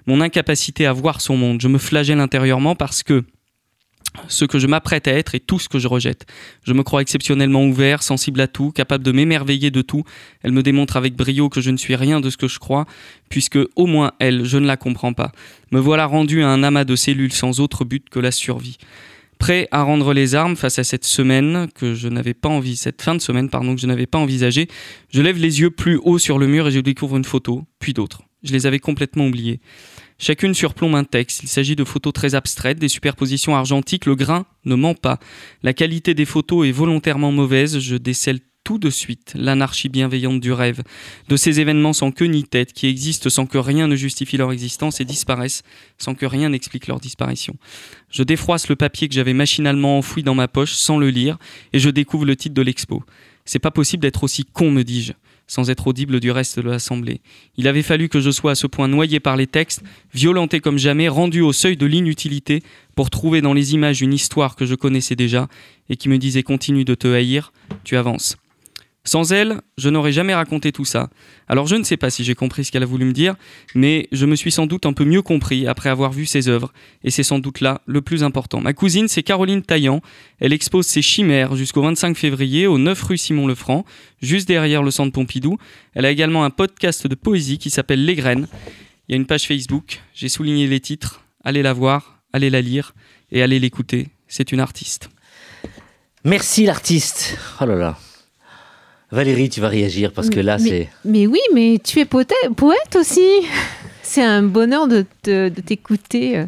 [0.07, 1.61] Mon incapacité à voir son monde.
[1.61, 3.25] Je me flagelle intérieurement parce que
[4.29, 6.27] ce que je m'apprête à être est tout ce que je rejette.
[6.65, 10.05] Je me crois exceptionnellement ouvert, sensible à tout, capable de m'émerveiller de tout.
[10.43, 12.87] Elle me démontre avec brio que je ne suis rien de ce que je crois,
[13.29, 15.33] puisque au moins elle, je ne la comprends pas.
[15.71, 18.79] Me voilà rendu à un amas de cellules sans autre but que la survie.
[19.39, 23.03] Prêt à rendre les armes face à cette semaine que je n'avais pas envie, cette
[23.03, 24.67] fin de semaine pardon que je n'avais pas envisagée,
[25.11, 27.93] je lève les yeux plus haut sur le mur et je découvre une photo, puis
[27.93, 28.23] d'autres.
[28.43, 29.61] Je les avais complètement oubliées.
[30.21, 31.45] Chacune surplombe un texte.
[31.45, 34.05] Il s'agit de photos très abstraites, des superpositions argentiques.
[34.05, 35.21] Le grain ne ment pas.
[35.63, 37.79] La qualité des photos est volontairement mauvaise.
[37.79, 40.83] Je décèle tout de suite l'anarchie bienveillante du rêve,
[41.29, 44.53] de ces événements sans queue ni tête, qui existent sans que rien ne justifie leur
[44.53, 45.63] existence et disparaissent
[45.97, 47.55] sans que rien n'explique leur disparition.
[48.11, 51.39] Je défroisse le papier que j'avais machinalement enfoui dans ma poche sans le lire,
[51.73, 53.05] et je découvre le titre de l'expo.
[53.47, 55.13] C'est pas possible d'être aussi con, me dis-je
[55.49, 57.21] sans être audible du reste de l'Assemblée.
[57.57, 59.83] Il avait fallu que je sois à ce point noyé par les textes,
[60.15, 62.63] violenté comme jamais, rendu au seuil de l'inutilité,
[62.95, 65.49] pour trouver dans les images une histoire que je connaissais déjà,
[65.89, 68.37] et qui me disait continue de te haïr, tu avances.
[69.09, 71.09] Sans elle, je n'aurais jamais raconté tout ça.
[71.49, 73.37] Alors je ne sais pas si j'ai compris ce qu'elle a voulu me dire,
[73.75, 76.75] mais je me suis sans doute un peu mieux compris après avoir vu ses œuvres,
[77.05, 78.61] et c'est sans doute là le plus important.
[78.61, 80.03] Ma cousine, c'est Caroline Taillant.
[80.41, 83.87] Elle expose ses chimères jusqu'au 25 février au 9 rue Simon-le-Franc,
[84.21, 85.57] juste derrière le centre Pompidou.
[85.95, 88.47] Elle a également un podcast de poésie qui s'appelle Les Graines.
[89.09, 91.23] Il y a une page Facebook, j'ai souligné les titres.
[91.45, 92.93] Allez la voir, allez la lire
[93.33, 94.09] et allez l'écouter.
[94.27, 95.09] C'est une artiste.
[96.25, 97.39] Merci l'artiste.
[97.59, 97.99] Oh là là.
[99.11, 100.89] Valérie, tu vas réagir parce que là, c'est.
[101.05, 103.21] Mais oui, mais tu es poète, poète aussi.
[104.03, 106.47] C'est un bonheur de, de t'écouter euh,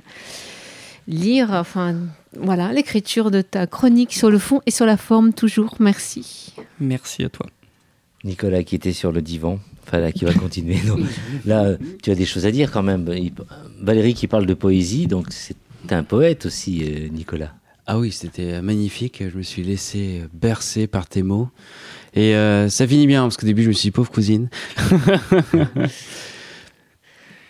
[1.06, 1.94] lire, enfin,
[2.34, 5.76] voilà, l'écriture de ta chronique sur le fond et sur la forme, toujours.
[5.78, 6.54] Merci.
[6.80, 7.44] Merci à toi.
[8.24, 10.78] Nicolas qui était sur le divan, enfin là, qui va continuer.
[10.86, 11.00] Donc,
[11.44, 13.06] là, tu as des choses à dire quand même.
[13.80, 15.56] Valérie qui parle de poésie, donc c'est
[15.90, 17.52] un poète aussi, euh, Nicolas.
[17.86, 19.22] Ah oui, c'était magnifique.
[19.30, 21.48] Je me suis laissé bercer par tes mots.
[22.14, 24.48] Et euh, ça finit bien, parce qu'au début, je me suis dit, pauvre cousine.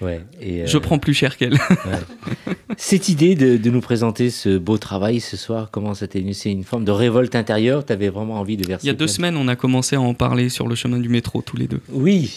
[0.03, 1.55] ouais, et Je prends plus cher qu'elle.
[1.71, 2.55] ouais.
[2.77, 6.35] Cette idée de, de, nous présenter ce beau travail ce soir, comment ça t'est venu?
[6.35, 7.87] C'est une forme de révolte intérieure?
[7.87, 10.01] Tu avais vraiment envie de verser Il y a deux semaines, on a commencé à
[10.01, 11.81] en parler sur le chemin du métro, tous les deux.
[11.89, 12.31] Oui,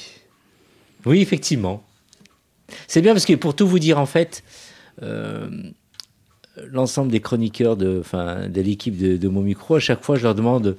[1.05, 1.83] oui, effectivement.
[2.88, 4.43] C'est bien parce que pour tout vous dire, en fait,
[5.01, 5.49] euh,
[6.71, 10.23] l'ensemble des chroniqueurs de, enfin, de l'équipe de, de mon micro, à chaque fois, je
[10.23, 10.77] leur demande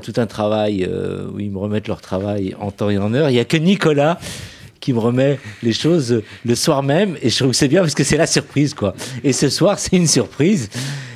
[0.00, 3.30] tout un travail euh, où ils me remettent leur travail en temps et en heure.
[3.30, 4.18] Il n'y a que Nicolas
[4.80, 7.94] qui me remet les choses le soir même et je trouve que c'est bien parce
[7.94, 8.94] que c'est la surprise quoi.
[9.24, 10.68] Et ce soir c'est une surprise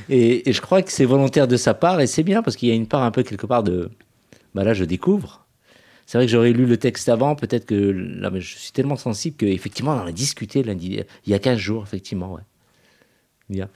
[0.08, 2.72] et, je crois que c'est volontaire de sa part et c'est bien parce qu'il y
[2.72, 3.90] a une part un peu quelque part de
[4.54, 5.46] bah là je découvre.
[6.06, 7.92] C'est vrai que j'aurais lu le texte avant, peut-être que
[8.32, 11.56] mais je suis tellement sensible qu'effectivement on en a discuté lundi, il y a 15
[11.56, 12.42] jours effectivement ouais.
[13.48, 13.68] Bien.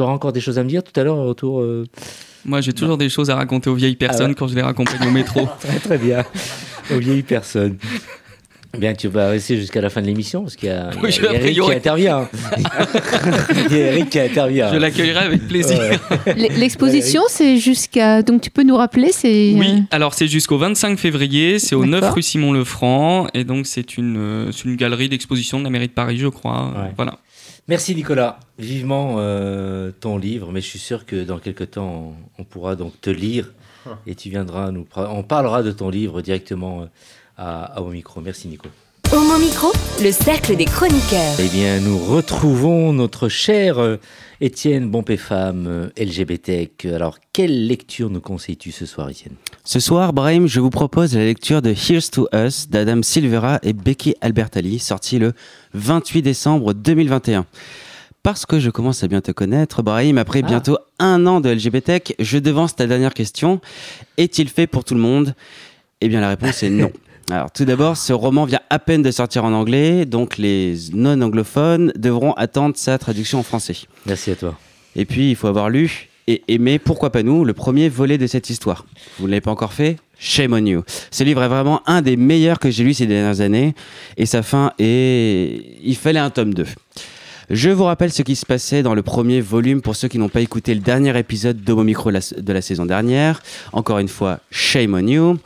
[0.00, 1.84] Tu auras encore des choses à me dire tout à l'heure autour euh...
[2.46, 4.34] Moi, j'ai toujours des choses à raconter aux vieilles personnes ah ouais.
[4.34, 5.46] quand je les raccompagne au métro.
[5.60, 6.24] très, très bien.
[6.90, 7.76] Aux vieilles personnes.
[8.78, 11.26] Bien, tu vas rester jusqu'à la fin de l'émission parce qu'il y a, oui, y
[11.26, 12.28] a Eric qui intervient.
[13.70, 14.72] il y a Eric qui intervient.
[14.72, 15.78] Je l'accueillerai avec plaisir.
[15.78, 16.48] Ouais.
[16.56, 18.22] L'exposition, c'est jusqu'à.
[18.22, 19.54] Donc, tu peux nous rappeler c'est...
[19.56, 24.50] Oui, alors c'est jusqu'au 25 février, c'est au 9 rue Simon-le-Franc, et donc c'est une,
[24.64, 26.68] une galerie d'exposition de la mairie de Paris, je crois.
[26.68, 26.92] Ouais.
[26.96, 27.18] Voilà.
[27.66, 28.38] Merci Nicolas.
[28.58, 32.76] Vivement euh, ton livre, mais je suis sûr que dans quelques temps, on, on pourra
[32.76, 33.52] donc te lire
[34.06, 34.86] et tu viendras nous.
[34.94, 36.86] On parlera de ton livre directement
[37.40, 38.20] à, à au micro.
[38.20, 38.68] Merci Nico.
[39.12, 41.34] Homo Micro, le cercle des chroniqueurs.
[41.40, 43.96] Eh bien, nous retrouvons notre cher euh,
[44.40, 46.70] Étienne Bompé-Femme, euh, LGBT.
[46.94, 49.34] Alors, quelle lecture nous conseilles-tu ce soir, Étienne?
[49.64, 53.72] Ce soir, Brahim, je vous propose la lecture de Here's to Us d'Adam Silvera et
[53.72, 55.32] Becky Albertalli, sortie le
[55.74, 57.46] 28 décembre 2021.
[58.22, 60.46] Parce que je commence à bien te connaître, Brahim, après ah.
[60.46, 63.60] bientôt un an de LGBT, je devance ta dernière question.
[64.18, 65.34] Est-il fait pour tout le monde?
[66.00, 66.92] Eh bien, la réponse est non.
[67.30, 71.92] Alors, tout d'abord, ce roman vient à peine de sortir en anglais, donc les non-anglophones
[71.96, 73.76] devront attendre sa traduction en français.
[74.04, 74.58] Merci à toi.
[74.96, 78.26] Et puis, il faut avoir lu et aimé, pourquoi pas nous, le premier volet de
[78.26, 78.84] cette histoire.
[79.18, 79.96] Vous ne l'avez pas encore fait?
[80.18, 80.82] Shame on you.
[81.10, 83.74] Ce livre est vraiment un des meilleurs que j'ai lu ces dernières années,
[84.16, 85.78] et sa fin est...
[85.82, 86.66] Il fallait un tome 2.
[87.50, 90.28] Je vous rappelle ce qui se passait dans le premier volume pour ceux qui n'ont
[90.28, 93.42] pas écouté le dernier épisode d'Homo Micro de la saison dernière.
[93.72, 95.38] Encore une fois, shame on you.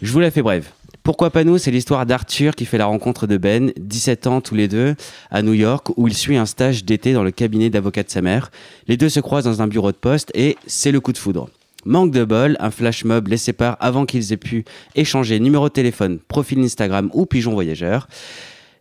[0.00, 0.68] Je vous la fais brève.
[1.02, 4.54] Pourquoi pas nous C'est l'histoire d'Arthur qui fait la rencontre de Ben, 17 ans tous
[4.54, 4.94] les deux,
[5.30, 8.20] à New York, où il suit un stage d'été dans le cabinet d'avocat de sa
[8.20, 8.50] mère.
[8.86, 11.48] Les deux se croisent dans un bureau de poste et c'est le coup de foudre.
[11.86, 15.72] Manque de bol, un flash mob les sépare avant qu'ils aient pu échanger numéro de
[15.72, 18.06] téléphone, profil Instagram ou pigeon voyageur.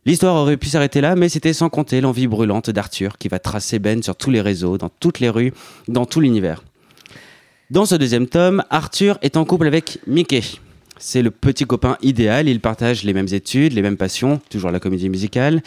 [0.05, 3.79] L'histoire aurait pu s'arrêter là, mais c'était sans compter l'envie brûlante d'Arthur qui va tracer
[3.79, 5.53] Ben sur tous les réseaux, dans toutes les rues,
[5.87, 6.63] dans tout l'univers.
[7.69, 10.41] Dans ce deuxième tome, Arthur est en couple avec Mickey.
[11.01, 14.81] C'est le petit copain idéal, ils partagent les mêmes études, les mêmes passions, toujours la
[14.81, 15.63] comédie musicale.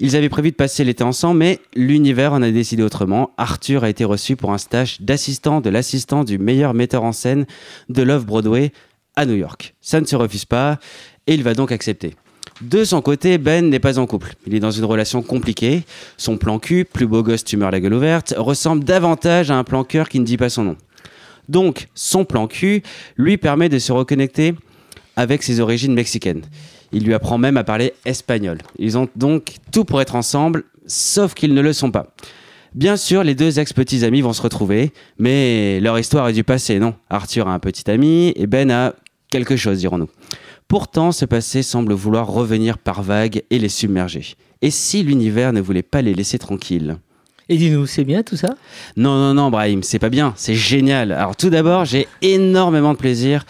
[0.00, 3.30] Ils avaient prévu de passer l'été ensemble, mais l'univers en a décidé autrement.
[3.38, 7.46] Arthur a été reçu pour un stage d'assistant de l'assistant du meilleur metteur en scène
[7.90, 8.72] de Love Broadway
[9.14, 9.74] à New York.
[9.80, 10.80] Ça ne se refuse pas,
[11.28, 12.16] et il va donc accepter.
[12.60, 14.34] De son côté, Ben n'est pas en couple.
[14.48, 15.84] Il est dans une relation compliquée.
[16.16, 19.84] Son plan cul, plus beau gosse tumeur la gueule ouverte, ressemble davantage à un plan
[19.84, 20.76] cœur qui ne dit pas son nom.
[21.48, 22.82] Donc, son plan cul
[23.16, 24.54] lui permet de se reconnecter
[25.22, 26.42] avec ses origines mexicaines.
[26.92, 28.58] Il lui apprend même à parler espagnol.
[28.78, 32.08] Ils ont donc tout pour être ensemble, sauf qu'ils ne le sont pas.
[32.74, 36.78] Bien sûr, les deux ex-petits amis vont se retrouver, mais leur histoire est du passé,
[36.78, 36.94] non?
[37.08, 38.94] Arthur a un petit ami et Ben a
[39.30, 40.08] quelque chose, dirons-nous.
[40.68, 44.34] Pourtant, ce passé semble vouloir revenir par vagues et les submerger.
[44.62, 46.96] Et si l'univers ne voulait pas les laisser tranquilles?
[47.48, 48.54] Et dis-nous, c'est bien tout ça?
[48.96, 51.12] Non, non, non, Brahim, c'est pas bien, c'est génial.
[51.12, 53.44] Alors tout d'abord, j'ai énormément de plaisir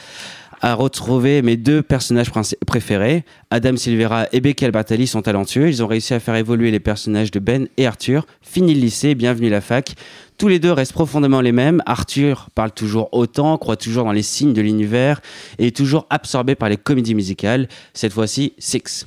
[0.63, 2.31] à retrouver mes deux personnages
[2.67, 3.25] préférés.
[3.51, 5.69] Adam Silvera et Becky Albertalli sont talentueux.
[5.69, 8.27] Ils ont réussi à faire évoluer les personnages de Ben et Arthur.
[8.41, 9.95] Fini le lycée, bienvenue la fac.
[10.39, 11.83] Tous les deux restent profondément les mêmes.
[11.85, 15.21] Arthur parle toujours autant, croit toujours dans les signes de l'univers
[15.59, 17.69] et est toujours absorbé par les comédies musicales.
[17.93, 19.07] Cette fois-ci, Six.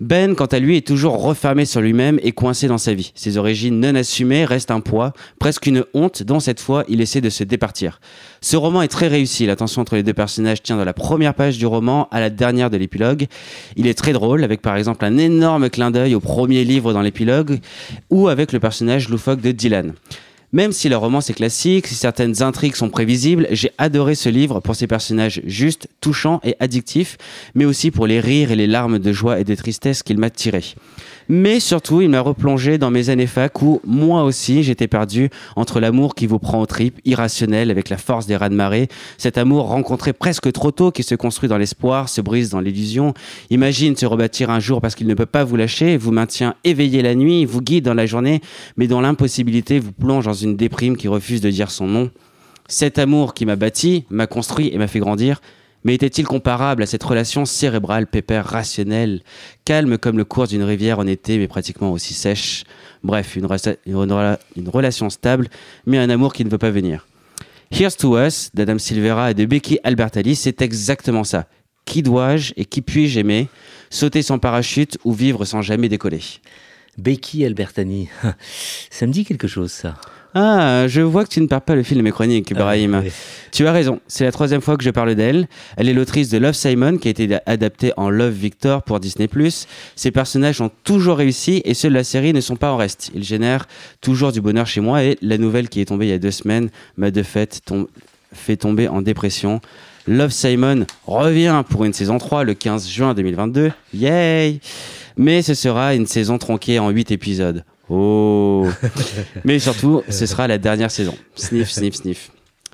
[0.00, 3.10] Ben, quant à lui, est toujours refermé sur lui-même et coincé dans sa vie.
[3.16, 7.20] Ses origines non assumées restent un poids, presque une honte, dont cette fois il essaie
[7.20, 8.00] de se départir.
[8.40, 11.34] Ce roman est très réussi, la tension entre les deux personnages tient de la première
[11.34, 13.26] page du roman à la dernière de l'épilogue.
[13.74, 17.02] Il est très drôle, avec par exemple un énorme clin d'œil au premier livre dans
[17.02, 17.58] l'épilogue,
[18.10, 19.94] ou avec le personnage loufoque de Dylan.
[20.52, 24.60] Même si le roman est classique, si certaines intrigues sont prévisibles, j'ai adoré ce livre
[24.60, 27.18] pour ses personnages justes, touchants et addictifs,
[27.54, 30.30] mais aussi pour les rires et les larmes de joie et de tristesse qu'il m'a
[30.30, 30.74] tirés.
[31.30, 35.78] Mais surtout, il m'a replongé dans mes années fac où, moi aussi, j'étais perdu entre
[35.78, 39.36] l'amour qui vous prend au tripes, irrationnel avec la force des rats de marée, cet
[39.36, 43.12] amour rencontré presque trop tôt qui se construit dans l'espoir, se brise dans l'illusion,
[43.50, 47.02] imagine se rebâtir un jour parce qu'il ne peut pas vous lâcher, vous maintient éveillé
[47.02, 48.40] la nuit, vous guide dans la journée,
[48.78, 52.10] mais dans l'impossibilité vous plonge dans une déprime qui refuse de dire son nom.
[52.68, 55.40] Cet amour qui m'a bâti, m'a construit et m'a fait grandir,
[55.84, 59.22] mais était-il comparable à cette relation cérébrale, pépère, rationnelle,
[59.64, 62.64] calme comme le cours d'une rivière en été, mais pratiquement aussi sèche?
[63.04, 65.48] Bref, une, relation stable,
[65.86, 67.06] mais un amour qui ne veut pas venir.
[67.70, 71.46] Here's to Us d'Adam Silvera et de Becky Albertalli, c'est exactement ça.
[71.84, 73.48] Qui dois-je et qui puis-je aimer?
[73.88, 76.20] Sauter sans parachute ou vivre sans jamais décoller?
[76.98, 78.08] Becky Albertani,
[78.90, 79.94] ça me dit quelque chose ça.
[80.34, 82.94] Ah, je vois que tu ne parles pas le film de mes chroniques, Ibrahim.
[82.94, 83.08] Ah,
[83.50, 85.48] tu as raison, c'est la troisième fois que je parle d'elle.
[85.76, 89.28] Elle est l'autrice de Love Simon, qui a été adaptée en Love Victor pour Disney+.
[89.96, 93.10] Ses personnages ont toujours réussi et ceux de la série ne sont pas en reste.
[93.14, 93.66] Ils génèrent
[94.00, 96.30] toujours du bonheur chez moi et la nouvelle qui est tombée il y a deux
[96.30, 97.62] semaines m'a de fait
[98.32, 99.60] fait tomber en dépression.
[100.06, 103.72] Love Simon revient pour une saison 3 le 15 juin 2022.
[103.94, 104.60] Yay!
[105.16, 107.64] Mais ce sera une saison tronquée en 8 épisodes.
[107.88, 108.66] Oh
[109.44, 111.16] Mais surtout, ce sera la dernière saison.
[111.34, 112.30] Sniff, sniff, sniff.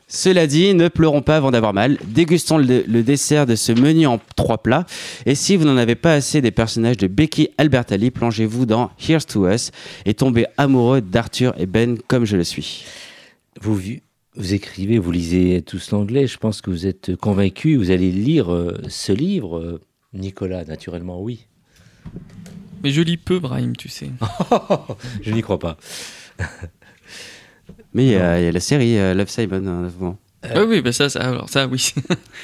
[0.06, 1.98] Cela dit, ne pleurons pas avant d'avoir mal.
[2.06, 4.86] Dégustons le, dessert de ce menu en trois plats.
[5.26, 9.26] Et si vous n'en avez pas assez des personnages de Becky Albertalli, plongez-vous dans Here's
[9.26, 9.70] to Us
[10.04, 12.84] et tombez amoureux d'Arthur et Ben comme je le suis.
[13.60, 13.80] Vous,
[14.36, 16.26] vous écrivez, vous lisez tous l'anglais.
[16.26, 17.76] Je pense que vous êtes convaincu.
[17.76, 19.80] Vous allez lire euh, ce livre.
[20.12, 21.46] Nicolas, naturellement, oui.
[22.84, 24.10] Mais je lis peu, Brahim, tu sais.
[25.22, 25.78] je n'y crois pas.
[27.94, 31.20] Mais il y, a la série euh, Love Simon, hein, euh, oui, bah ça, ça,
[31.20, 31.94] alors ça, oui.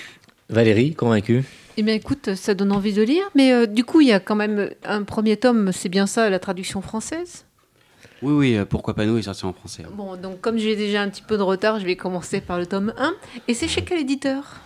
[0.49, 1.45] Valérie, convaincue
[1.77, 3.23] eh bien, écoute, ça donne envie de lire.
[3.35, 6.29] Mais euh, du coup, il y a quand même un premier tome, c'est bien ça,
[6.29, 7.47] la traduction française?
[8.23, 9.85] Oui, oui, pourquoi pas nous, il est sorti en français.
[9.87, 9.93] Hein.
[9.95, 12.67] Bon, donc comme j'ai déjà un petit peu de retard, je vais commencer par le
[12.67, 13.15] tome 1.
[13.49, 14.61] Et c'est chez quel éditeur?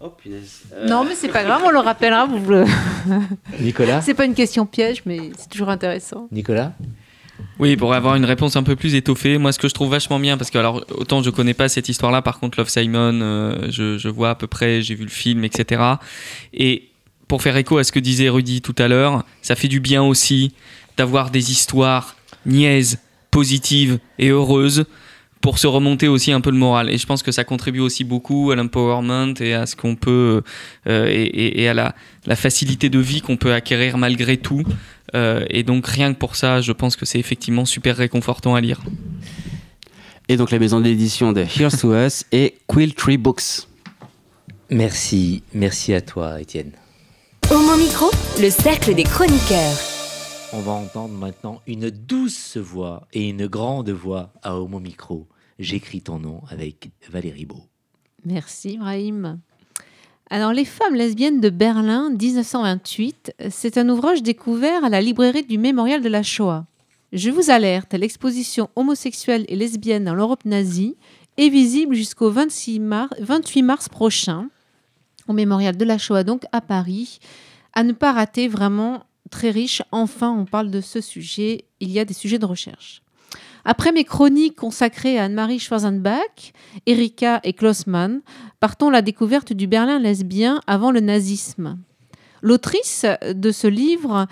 [0.00, 0.62] Oh punaise.
[0.86, 2.26] Non, mais c'est pas grave, on le rappellera.
[2.26, 2.64] Vous le...
[3.60, 6.28] Nicolas C'est pas une question piège, mais c'est toujours intéressant.
[6.30, 6.72] Nicolas
[7.58, 10.18] oui, pour avoir une réponse un peu plus étoffée, moi ce que je trouve vachement
[10.18, 13.70] bien, parce que alors autant je connais pas cette histoire-là, par contre Love Simon, euh,
[13.70, 15.82] je, je, vois à peu près, j'ai vu le film, etc.
[16.52, 16.90] Et
[17.28, 20.02] pour faire écho à ce que disait Rudy tout à l'heure, ça fait du bien
[20.02, 20.52] aussi
[20.96, 22.98] d'avoir des histoires niaises,
[23.30, 24.84] positives et heureuses
[25.44, 26.88] pour se remonter aussi un peu le moral.
[26.88, 30.42] Et je pense que ça contribue aussi beaucoup à l'empowerment et à ce qu'on peut
[30.86, 34.62] euh, et, et, à la, la, facilité de vie qu'on peut acquérir malgré tout.
[35.14, 38.62] Euh, et donc rien que pour ça, je pense que c'est effectivement super réconfortant à
[38.62, 38.80] lire.
[40.30, 43.68] Et donc la maison d'édition de Here's to Us et Quill Tree Books.
[44.70, 46.72] Merci, merci à toi, Étienne.
[47.50, 49.76] Au mon micro, le cercle des chroniqueurs.
[50.54, 55.26] On va entendre maintenant une douce voix et une grande voix à Homo Micro.
[55.58, 57.62] J'écris ton nom avec Valérie Beau.
[58.24, 59.38] Merci, Brahim.
[60.30, 65.58] Alors, Les femmes lesbiennes de Berlin, 1928, c'est un ouvrage découvert à la librairie du
[65.58, 66.66] Mémorial de la Shoah.
[67.12, 70.96] Je vous alerte, l'exposition homosexuelle et lesbienne dans l'Europe nazie
[71.36, 72.80] est visible jusqu'au 28
[73.62, 74.48] mars prochain,
[75.28, 77.20] au Mémorial de la Shoah, donc à Paris.
[77.72, 79.82] À ne pas rater vraiment très riche.
[79.92, 81.66] Enfin, on parle de ce sujet.
[81.78, 83.03] Il y a des sujets de recherche.
[83.64, 86.52] Après mes chroniques consacrées à Anne-Marie Schwarzenbach,
[86.86, 88.20] Erika et Klossmann,
[88.60, 91.78] partons la découverte du Berlin lesbien avant le nazisme.
[92.42, 94.26] L'autrice de ce livre,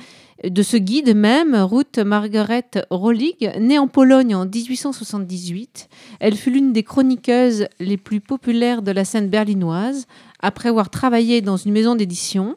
[0.44, 5.88] de ce guide même, Ruth Margaret Rollig, née en Pologne en 1878,
[6.20, 10.06] elle fut l'une des chroniqueuses les plus populaires de la scène berlinoise,
[10.40, 12.56] après avoir travaillé dans une maison d'édition.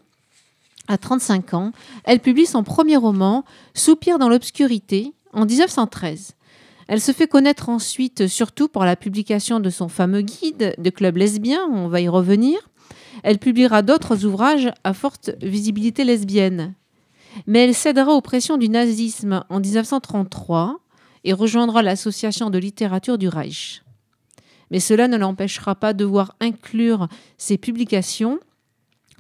[0.90, 1.72] À 35 ans,
[2.04, 6.35] elle publie son premier roman, Soupir dans l'obscurité, en 1913.
[6.88, 11.17] Elle se fait connaître ensuite surtout pour la publication de son fameux guide de club
[11.17, 12.69] lesbien, on va y revenir.
[13.24, 16.76] Elle publiera d'autres ouvrages à forte visibilité lesbienne.
[17.48, 20.80] Mais elle cédera aux pressions du nazisme en 1933
[21.24, 23.82] et rejoindra l'association de littérature du Reich.
[24.71, 28.39] Mais cela ne l'empêchera pas de voir inclure ses publications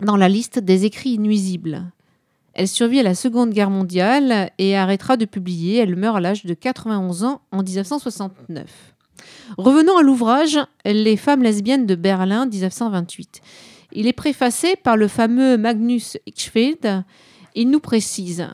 [0.03, 1.91] dans la liste des écrits nuisibles.
[2.55, 5.75] Elle survit à la Seconde Guerre mondiale et arrêtera de publier.
[5.75, 8.95] Elle meurt à l'âge de 91 ans en 1969.
[9.57, 13.41] Revenons à l'ouvrage Les femmes lesbiennes de Berlin 1928.
[13.91, 17.03] Il est préfacé par le fameux Magnus Hirschfeld.
[17.55, 18.47] Il nous précise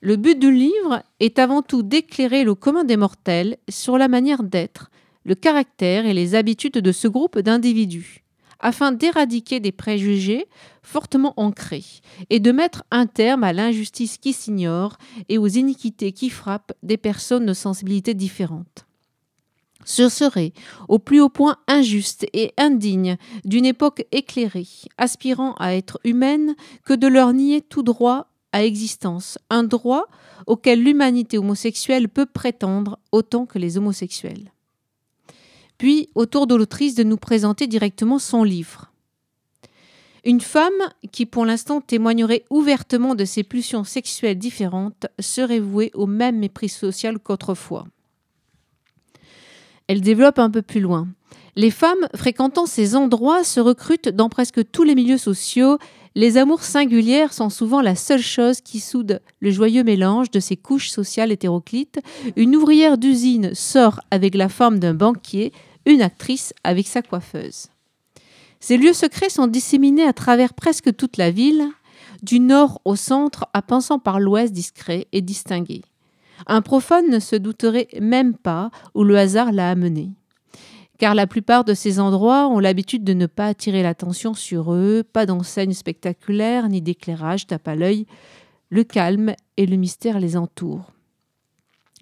[0.00, 4.44] Le but du livre est avant tout d'éclairer le commun des mortels sur la manière
[4.44, 4.92] d'être,
[5.24, 8.23] le caractère et les habitudes de ce groupe d'individus
[8.64, 10.46] afin d'éradiquer des préjugés
[10.82, 11.84] fortement ancrés
[12.30, 14.96] et de mettre un terme à l'injustice qui s'ignore
[15.28, 18.86] et aux iniquités qui frappent des personnes de sensibilités différentes.
[19.84, 20.54] Ce serait
[20.88, 26.94] au plus haut point injuste et indigne d'une époque éclairée, aspirant à être humaine, que
[26.94, 30.06] de leur nier tout droit à existence, un droit
[30.46, 34.53] auquel l'humanité homosexuelle peut prétendre autant que les homosexuels
[35.78, 38.90] puis autour de l'autrice de nous présenter directement son livre.
[40.24, 40.72] Une femme
[41.12, 46.70] qui pour l'instant témoignerait ouvertement de ses pulsions sexuelles différentes serait vouée au même mépris
[46.70, 47.86] social qu'autrefois.
[49.86, 51.08] Elle développe un peu plus loin.
[51.56, 55.78] Les femmes fréquentant ces endroits se recrutent dans presque tous les milieux sociaux.
[56.16, 60.56] Les amours singulières sont souvent la seule chose qui soude le joyeux mélange de ces
[60.56, 62.00] couches sociales hétéroclites.
[62.36, 65.52] Une ouvrière d'usine sort avec la forme d'un banquier,
[65.86, 67.68] une actrice avec sa coiffeuse.
[68.58, 71.68] Ces lieux secrets sont disséminés à travers presque toute la ville,
[72.22, 75.82] du nord au centre, à pensant par l'ouest discret et distingué.
[76.46, 80.10] Un profane ne se douterait même pas où le hasard l'a amené.
[80.98, 85.02] Car la plupart de ces endroits ont l'habitude de ne pas attirer l'attention sur eux,
[85.02, 88.06] pas d'enseigne spectaculaire ni d'éclairage tape à l'œil.
[88.70, 90.92] Le calme et le mystère les entourent.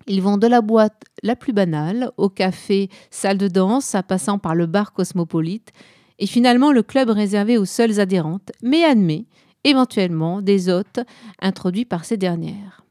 [0.07, 4.39] Ils vont de la boîte la plus banale au café, salle de danse, à passant
[4.39, 5.73] par le bar cosmopolite,
[6.19, 9.27] et finalement le club réservé aux seules adhérentes, mais admet
[9.65, 11.01] éventuellement des hôtes
[11.41, 12.85] introduits par ces dernières.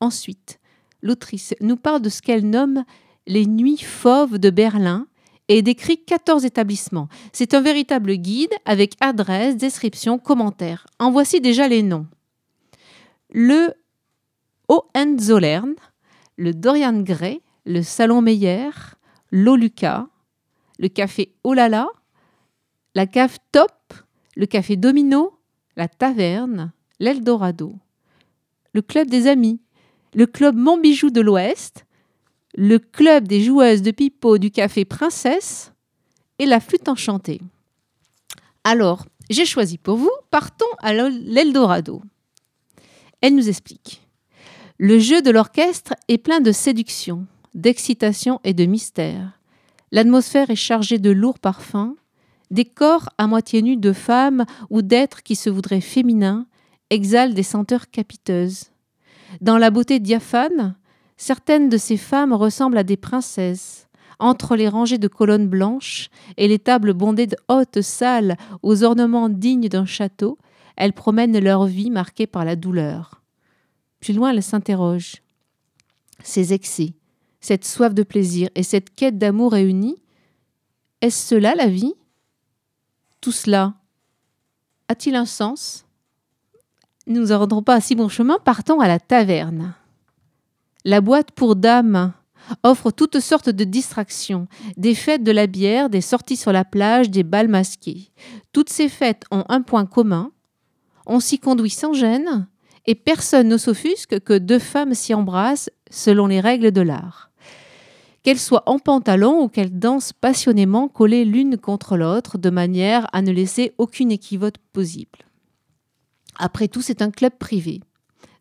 [0.00, 0.58] Ensuite,
[1.00, 2.84] l'autrice nous parle de ce qu'elle nomme
[3.26, 5.06] les nuits fauves de Berlin
[5.56, 7.08] et décrit 14 établissements.
[7.32, 10.86] C'est un véritable guide avec adresse, description, commentaires.
[10.98, 12.06] En voici déjà les noms.
[13.30, 13.74] Le
[14.68, 15.74] Hohenzollern,
[16.36, 18.70] le Dorian Gray, le Salon Meyer,
[19.30, 20.08] l'Oluca,
[20.78, 21.86] le café Olala,
[22.94, 23.92] la cave Top,
[24.36, 25.38] le café Domino,
[25.76, 27.74] la Taverne, l'Eldorado,
[28.72, 29.60] le Club des Amis,
[30.14, 31.84] le Club Montbijou de l'Ouest,
[32.54, 35.72] le Club des joueuses de pipeau du café Princesse
[36.38, 37.40] et la Flûte Enchantée.
[38.64, 42.02] Alors, j'ai choisi pour vous, partons à l'Eldorado.
[43.20, 44.02] Elle nous explique.
[44.78, 49.38] Le jeu de l'orchestre est plein de séduction, d'excitation et de mystère.
[49.90, 51.94] L'atmosphère est chargée de lourds parfums.
[52.50, 56.46] Des corps à moitié nus de femmes ou d'êtres qui se voudraient féminins
[56.90, 58.64] exhalent des senteurs capiteuses.
[59.40, 60.76] Dans la beauté diaphane,
[61.22, 63.86] certaines de ces femmes ressemblent à des princesses,
[64.18, 69.28] entre les rangées de colonnes blanches et les tables bondées de hautes salles aux ornements
[69.28, 70.36] dignes d'un château,
[70.76, 73.22] elles promènent leur vie marquée par la douleur.
[74.00, 75.22] Plus loin, elles s'interrogent.
[76.24, 76.94] Ces excès,
[77.40, 80.02] cette soif de plaisir et cette quête d'amour réunis,
[81.02, 81.94] est-ce cela la vie?
[83.20, 83.74] Tout cela
[84.88, 85.86] a-t-il un sens?
[87.06, 89.74] Nous ne rendrons pas à si bon chemin, partons à la taverne.
[90.84, 92.12] La boîte pour dames
[92.64, 97.10] offre toutes sortes de distractions, des fêtes de la bière, des sorties sur la plage,
[97.10, 98.10] des bals masqués.
[98.52, 100.32] Toutes ces fêtes ont un point commun,
[101.06, 102.48] on s'y conduit sans gêne,
[102.86, 107.30] et personne ne s'offusque que deux femmes s'y embrassent selon les règles de l'art.
[108.24, 113.22] Qu'elles soient en pantalon ou qu'elles dansent passionnément collées l'une contre l'autre de manière à
[113.22, 115.18] ne laisser aucune équivoque possible.
[116.38, 117.80] Après tout, c'est un club privé.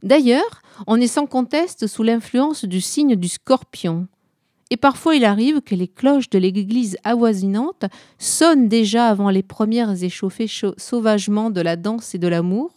[0.04, 4.08] D'ailleurs, on est sans conteste sous l'influence du signe du scorpion.
[4.72, 7.86] Et parfois il arrive que les cloches de l'église avoisinante
[8.18, 12.72] sonnent déjà avant les premières échauffées sauvagement de la danse et de l'amour,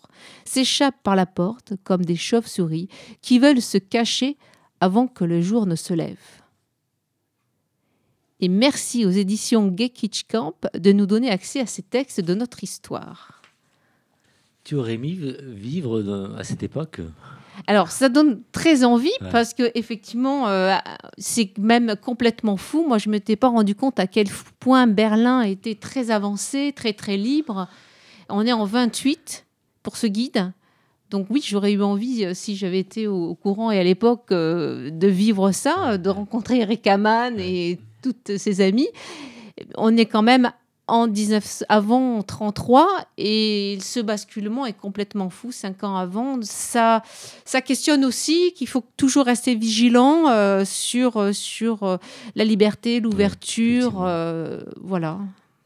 [0.45, 2.89] s'échappent par la porte comme des chauves-souris
[3.22, 4.37] qui veulent se cacher
[4.81, 6.18] avant que le jour ne se lève.
[8.41, 9.93] Et merci aux éditions Gay
[10.29, 13.43] Camp de nous donner accès à ces textes de notre histoire.
[14.65, 15.21] Tu aurais mis
[15.55, 17.01] vivre à cette époque?
[17.67, 20.75] Alors, ça donne très envie parce que effectivement, euh,
[21.19, 22.85] c'est même complètement fou.
[22.87, 24.27] Moi, je m'étais pas rendu compte à quel
[24.59, 27.69] point Berlin était très avancé, très très libre.
[28.29, 29.47] On est en 28
[29.83, 30.53] pour ce guide.
[31.11, 34.91] Donc oui, j'aurais eu envie, euh, si j'avais été au, courant et à l'époque, euh,
[34.91, 38.89] de vivre ça, de rencontrer Eric Hamann et toutes ses amies.
[39.77, 40.51] On est quand même
[40.87, 46.39] en 19, avant 33 et ce basculement est complètement fou cinq ans avant.
[46.43, 47.03] Ça,
[47.45, 51.97] ça questionne aussi qu'il faut toujours rester vigilant euh, sur, euh, sur euh,
[52.35, 54.07] la liberté, l'ouverture.
[54.82, 55.18] voilà.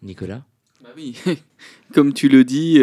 [0.02, 0.42] Nicolas?
[0.82, 1.16] Bah Oui,
[1.94, 2.80] comme tu le dis,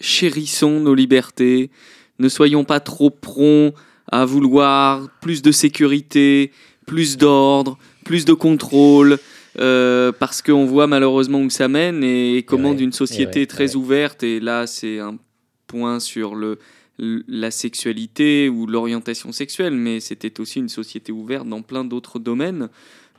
[0.00, 1.70] chérissons nos libertés,
[2.18, 3.74] ne soyons pas trop prompts
[4.10, 6.50] à vouloir plus de sécurité,
[6.86, 9.18] plus d'ordre, plus de contrôle.
[9.58, 14.38] Euh, parce qu'on voit malheureusement où ça mène et comment d'une société très ouverte, et
[14.38, 15.18] là c'est un
[15.66, 16.58] point sur le,
[16.98, 22.68] la sexualité ou l'orientation sexuelle, mais c'était aussi une société ouverte dans plein d'autres domaines,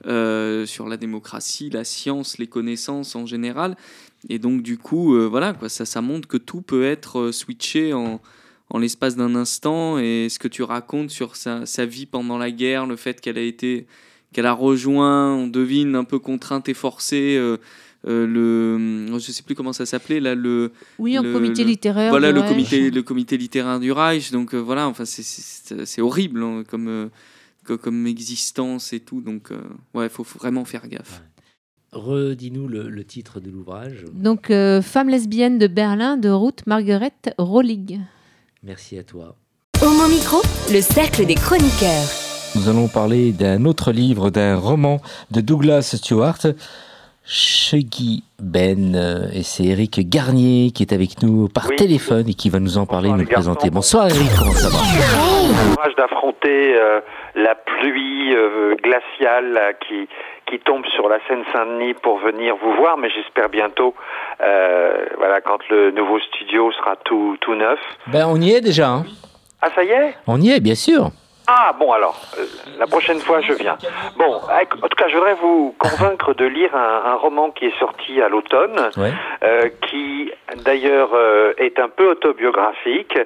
[0.05, 3.75] euh, sur la démocratie, la science, les connaissances en général.
[4.29, 7.91] Et donc du coup, euh, voilà, quoi, ça, ça montre que tout peut être switché
[7.91, 8.21] en,
[8.69, 9.99] en l'espace d'un instant.
[9.99, 13.37] Et ce que tu racontes sur sa, sa vie pendant la guerre, le fait qu'elle
[13.37, 13.87] a été
[14.33, 17.35] qu'elle a rejoint, on devine un peu contrainte et forcée.
[17.37, 17.57] Euh,
[18.07, 20.71] euh, le, je sais plus comment ça s'appelait là le.
[20.99, 22.11] Oui, un comité littéraire.
[22.11, 24.31] Voilà le comité, le comité littéraire du Reich.
[24.31, 27.09] Donc euh, voilà, enfin c'est horrible hein, comme
[27.63, 29.21] comme existence et tout.
[29.21, 29.49] Donc
[29.93, 31.21] ouais, il faut, vraiment faire gaffe.
[31.91, 34.05] Redis-nous le, titre de l'ouvrage.
[34.13, 37.99] Donc Femme lesbienne de Berlin de Ruth Margaret Rollig.
[38.63, 39.35] Merci à toi.
[39.81, 42.28] Au mon micro, le cercle des chroniqueurs.
[42.55, 44.99] Nous allons parler d'un autre livre, d'un roman
[45.31, 46.39] de Douglas Stewart,
[47.23, 48.95] Shaggy Ben,
[49.33, 52.85] et c'est Eric Garnier qui est avec nous par téléphone et qui va nous en
[52.87, 53.69] parler, nous présenter.
[53.69, 54.79] Bonsoir Eric, comment ça va?
[55.75, 57.01] Courage d'affronter euh,
[57.35, 60.07] la pluie euh, glaciale qui,
[60.49, 63.93] qui tombe sur la Seine-Saint-Denis pour venir vous voir, mais j'espère bientôt,
[64.41, 67.79] euh, voilà, quand le nouveau studio sera tout, tout neuf.
[68.07, 68.89] Ben on y est déjà.
[68.89, 69.05] Hein.
[69.61, 70.15] Ah ça y est?
[70.25, 71.11] On y est, bien sûr.
[71.51, 72.45] Ah bon alors, euh,
[72.77, 73.75] la prochaine fois je viens.
[74.17, 78.21] Bon, en tout cas je voudrais vous convaincre de lire un, roman qui est sorti
[78.21, 78.91] à l'automne,
[79.41, 83.17] euh, qui d'ailleurs euh, est un peu autobiographique.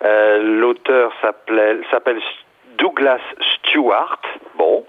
[0.00, 2.22] L'auteur s'appelle
[2.78, 3.20] Douglas
[3.58, 4.20] Stewart.
[4.56, 4.86] Bon,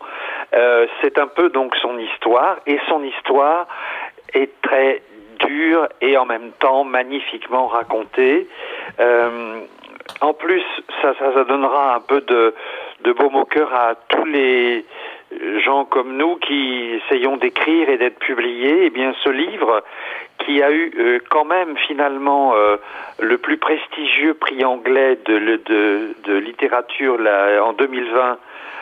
[1.01, 3.67] c'est un peu donc son histoire et son histoire
[4.33, 5.01] est très
[5.45, 8.47] dure et en même temps magnifiquement racontée
[10.21, 10.63] en plus,
[11.01, 12.53] ça, ça, donnera un peu de,
[13.01, 14.85] de baume au cœur à tous les
[15.63, 18.85] gens comme nous qui essayons d'écrire et d'être publiés.
[18.85, 19.83] Eh bien, ce livre,
[20.39, 22.77] qui a eu euh, quand même finalement euh,
[23.19, 27.17] le plus prestigieux prix anglais de, littérature
[27.61, 28.37] en 2020,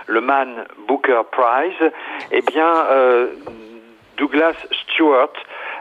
[0.08, 1.92] le Man Booker Prize,
[2.32, 3.28] eh bien, euh,
[4.18, 5.34] Douglas Stewart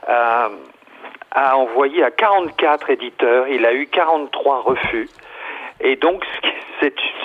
[0.06, 5.08] a envoyé à 44 éditeurs, il a eu 43 refus.
[5.80, 6.24] Et donc,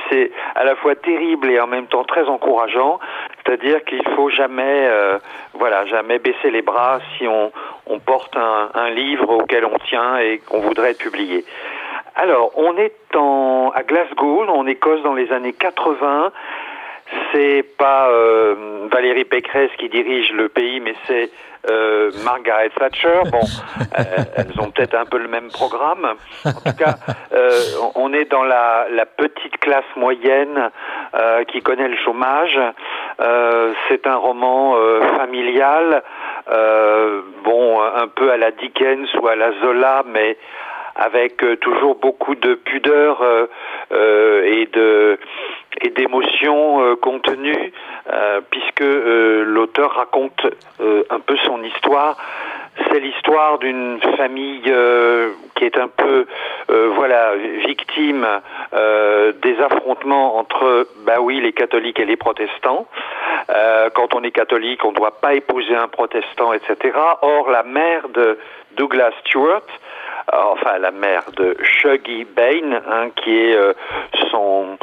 [0.09, 2.99] c'est à la fois terrible et en même temps très encourageant.
[3.37, 5.17] C'est-à-dire qu'il faut jamais, euh,
[5.53, 7.51] voilà, jamais baisser les bras si on,
[8.05, 11.45] porte un, livre auquel on tient et qu'on voudrait être publié.
[12.15, 16.31] Alors, on est en, à Glasgow, en Écosse, dans les années 80.
[17.31, 18.09] C'est pas
[18.91, 21.29] Valérie Pécresse qui dirige le pays, mais c'est
[21.69, 23.21] euh, Margaret Thatcher.
[23.31, 23.39] Bon,
[23.99, 24.03] euh,
[24.37, 26.15] elles ont peut-être un peu le même programme.
[26.45, 26.95] En tout cas,
[27.33, 27.49] euh,
[27.95, 30.71] on est dans la, la petite classe moyenne
[31.15, 32.59] euh, qui connaît le chômage.
[33.89, 34.75] c'est un roman
[35.17, 36.03] familial,
[37.43, 40.37] bon, un peu à la Dickens ou à la Zola, mais
[40.95, 43.21] avec toujours beaucoup de pudeur
[43.91, 45.19] et de
[45.81, 47.73] et d'émotions euh, contenues,
[48.11, 50.47] euh, puisque euh, l'auteur raconte
[50.79, 52.17] un peu son histoire.
[52.89, 54.71] C'est l'histoire d'une famille
[55.55, 56.25] qui est un peu,
[56.69, 57.33] voilà,
[57.65, 58.25] victime
[58.71, 62.87] des affrontements entre, bah oui, les catholiques et les protestants.
[63.95, 66.97] quand on est catholique, on ne doit pas épouser un protestant, etc.
[67.21, 68.39] Or, la mère de
[68.77, 69.67] Douglas Stewart,
[70.31, 73.57] enfin la mère de Shuggy Bain, hein, qui est
[74.31, 74.77] son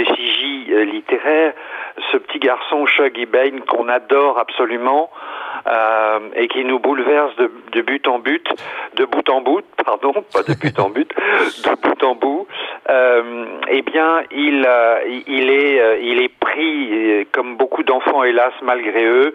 [0.00, 1.52] effigie euh, littéraire,
[2.10, 5.10] ce petit garçon Shuggy Bain qu'on adore absolument
[5.66, 8.46] euh, et qui nous bouleverse de, but en but,
[8.96, 11.10] de bout en bout, pardon, pas de but en but,
[11.64, 12.46] de bout en bout.
[12.90, 14.66] Euh, eh bien, il,
[15.28, 19.32] il est, il est pris, comme beaucoup d'enfants, hélas, malgré eux,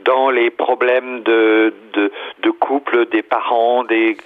[0.00, 4.16] dans les problèmes de, de, de couple, des parents, des,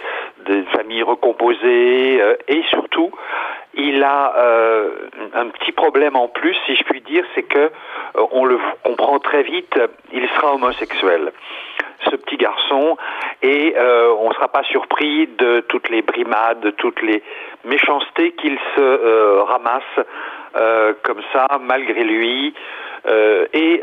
[0.46, 3.10] des familles recomposées, et surtout,
[3.74, 4.90] il a euh,
[5.34, 7.70] un petit problème en plus, si je puis dire, c'est que euh,
[8.32, 9.74] on le comprend très vite,
[10.12, 11.32] il sera homosexuel
[12.10, 12.96] ce petit garçon
[13.42, 17.22] et euh, on ne sera pas surpris de toutes les brimades, de toutes les
[17.64, 20.06] méchancetés qu'il se ramasse
[21.02, 22.52] comme ça malgré lui.
[23.54, 23.82] et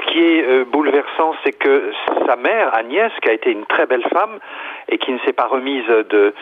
[0.00, 1.92] ce qui est bouleversant, c'est que
[2.26, 4.38] sa mère, Agnès, qui a été une très belle femme
[4.88, 6.34] et qui ne s'est pas remise de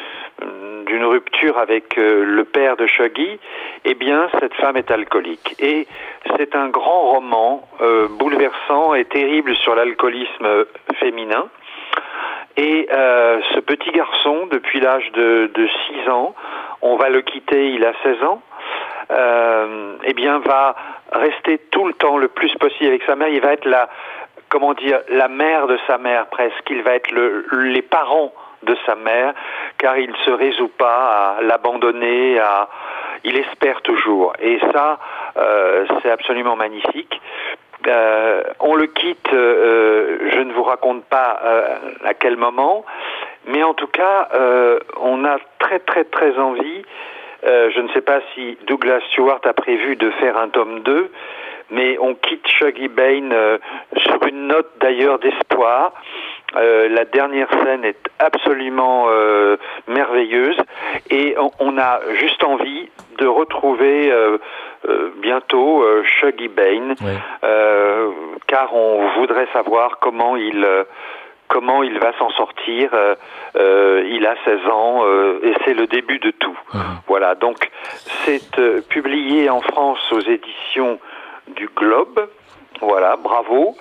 [0.88, 3.38] d'une rupture avec euh, le père de Shuggy,
[3.84, 5.54] eh bien, cette femme est alcoolique.
[5.60, 5.86] Et
[6.36, 10.64] c'est un grand roman euh, bouleversant et terrible sur l'alcoolisme
[10.98, 11.48] féminin.
[12.56, 15.68] Et euh, ce petit garçon, depuis l'âge de, de
[16.04, 16.34] 6 ans,
[16.82, 18.42] on va le quitter, il a 16 ans,
[19.10, 20.74] eh bien, va
[21.12, 23.28] rester tout le temps le plus possible avec sa mère.
[23.28, 23.88] Il va être la,
[24.48, 26.68] comment dire, la mère de sa mère presque.
[26.70, 28.32] Il va être le, les parents
[28.62, 29.34] de sa mère,
[29.78, 32.68] car il ne se résout pas à l'abandonner, à...
[33.24, 34.32] il espère toujours.
[34.40, 34.98] Et ça,
[35.36, 37.20] euh, c'est absolument magnifique.
[37.86, 41.40] Euh, on le quitte, euh, je ne vous raconte pas
[42.04, 42.84] à quel moment,
[43.46, 44.28] mais en tout cas,
[45.00, 46.84] on a très très très envie.
[47.44, 51.10] Je ne sais pas si Douglas Stewart a prévu de faire un tome 2,
[51.70, 53.30] mais on quitte Shuggy Bain
[53.96, 55.92] sur une note d'ailleurs d'espoir.
[56.56, 60.56] Euh, la dernière scène est absolument euh, merveilleuse
[61.10, 64.38] et on, a juste envie de retrouver euh,
[65.20, 66.94] bientôt Shuggy Bain
[68.46, 70.66] car on voudrait savoir comment il
[71.48, 72.90] comment il va s'en sortir.
[73.54, 75.04] il a 16 ans
[75.42, 76.58] et c'est le début de tout.
[76.74, 76.80] Mhm.
[77.06, 77.70] Voilà, donc
[78.24, 80.98] c'est publié en France aux éditions
[81.48, 82.28] du Globe.
[82.80, 83.76] Voilà, bravo.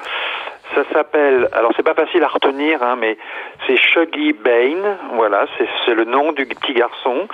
[0.75, 3.17] Ça s'appelle, alors c'est pas facile à retenir, hein, mais
[3.65, 5.45] c'est Shuggy Bain, voilà,
[5.85, 7.27] c'est le nom du petit garçon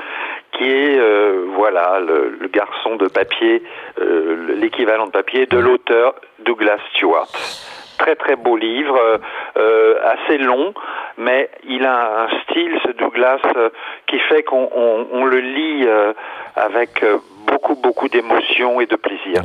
[0.52, 3.64] qui est, euh, voilà, le, garçon de papier,
[4.00, 6.14] euh, l'équivalent de papier de l'auteur
[6.46, 7.28] Douglas Stewart.
[7.98, 9.00] Très très beau livre,
[9.58, 10.74] euh, assez long,
[11.18, 13.42] mais il a un style, ce Douglas,
[14.08, 15.88] qui fait qu'on le lit
[16.56, 17.04] avec
[17.48, 19.44] beaucoup beaucoup d'émotion et de plaisir.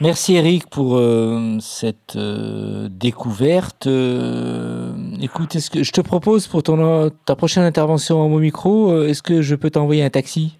[0.00, 3.86] Merci Eric pour euh, cette euh, découverte.
[3.86, 4.90] Euh,
[5.22, 9.22] écoute, est-ce que je te propose pour ton, ta prochaine intervention en mon micro, est-ce
[9.22, 10.58] que je peux t'envoyer un taxi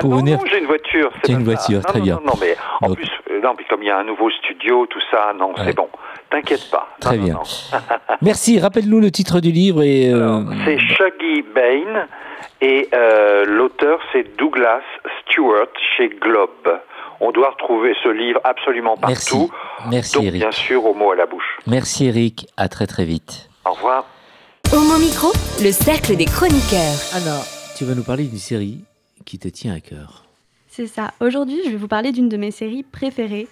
[0.00, 1.10] pour non, non j'ai une voiture.
[1.26, 2.20] J'ai une voiture, très bien.
[2.24, 3.10] Non, mais en plus,
[3.42, 5.88] non, puis comme il y a un nouveau studio, tout ça, non, c'est bon.
[6.30, 6.88] T'inquiète pas.
[7.00, 7.40] Très bien.
[8.22, 8.58] Merci.
[8.58, 10.12] Rappelle-nous le titre du livre et.
[10.64, 12.06] C'est Shuggy Bain
[12.60, 12.88] et
[13.46, 14.82] l'auteur c'est Douglas
[15.20, 16.80] Stewart chez Globe.
[17.20, 19.50] On doit retrouver ce livre absolument partout.
[19.90, 20.18] Merci.
[20.18, 21.58] Merci bien sûr au mot à la bouche.
[21.68, 23.48] Merci Eric, à très très vite.
[23.64, 24.06] Au revoir.
[24.72, 25.28] Homo Micro,
[25.62, 26.98] le cercle des chroniqueurs.
[27.14, 27.44] Alors,
[27.76, 28.84] tu vas nous parler d'une série
[29.24, 30.21] qui te tient à cœur.
[30.74, 31.12] C'est ça.
[31.20, 33.46] Aujourd'hui, je vais vous parler d'une de mes séries préférées.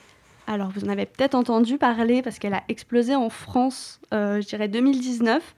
[0.47, 4.47] Alors, vous en avez peut-être entendu parler parce qu'elle a explosé en France, euh, je
[4.47, 5.55] dirais 2019,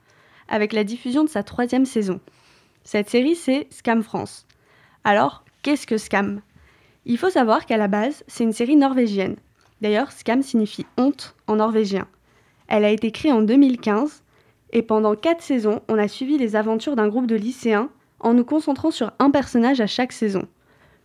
[0.48, 2.18] avec la diffusion de sa troisième saison.
[2.82, 4.44] Cette série, c'est Scam France.
[5.04, 6.40] Alors, qu'est-ce que Scam?
[7.04, 9.36] Il faut savoir qu'à la base, c'est une série norvégienne.
[9.82, 12.08] D'ailleurs, Scam signifie honte en norvégien.
[12.66, 14.24] Elle a été créée en 2015
[14.72, 17.88] et pendant quatre saisons, on a suivi les aventures d'un groupe de lycéens
[18.18, 20.48] en nous concentrant sur un personnage à chaque saison.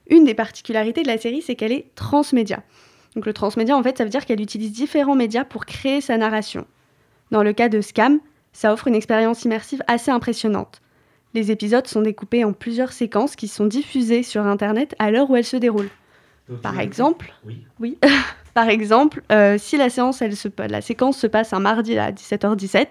[0.10, 2.64] Une des particularités de la série, c'est qu'elle est transmédia.
[3.16, 6.18] Donc le transmédia, en fait, ça veut dire qu'elle utilise différents médias pour créer sa
[6.18, 6.66] narration.
[7.32, 8.20] Dans le cas de Scam,
[8.54, 10.82] ça offre une expérience immersive assez impressionnante.
[11.34, 15.36] Les épisodes sont découpés en plusieurs séquences qui sont diffusées sur Internet à l'heure où
[15.36, 15.90] elles se déroulent.
[16.62, 17.34] Par exemple,
[17.80, 17.98] oui.
[18.54, 22.12] Par exemple, euh, si la, séance, elle se, la séquence se passe un mardi à
[22.12, 22.88] 17h17, mhm.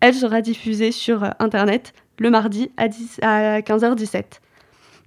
[0.00, 2.86] elle sera diffusée sur euh, Internet le mardi à,
[3.22, 4.24] à 15h17.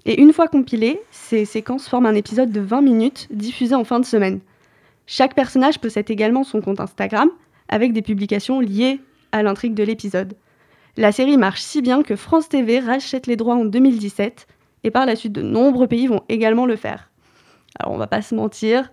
[0.05, 3.99] Et une fois compilées, ces séquences forment un épisode de 20 minutes diffusé en fin
[3.99, 4.39] de semaine.
[5.05, 7.29] Chaque personnage possède également son compte Instagram
[7.69, 8.99] avec des publications liées
[9.31, 10.33] à l'intrigue de l'épisode.
[10.97, 14.47] La série marche si bien que France TV rachète les droits en 2017
[14.83, 17.09] et par la suite de nombreux pays vont également le faire.
[17.79, 18.91] Alors on va pas se mentir,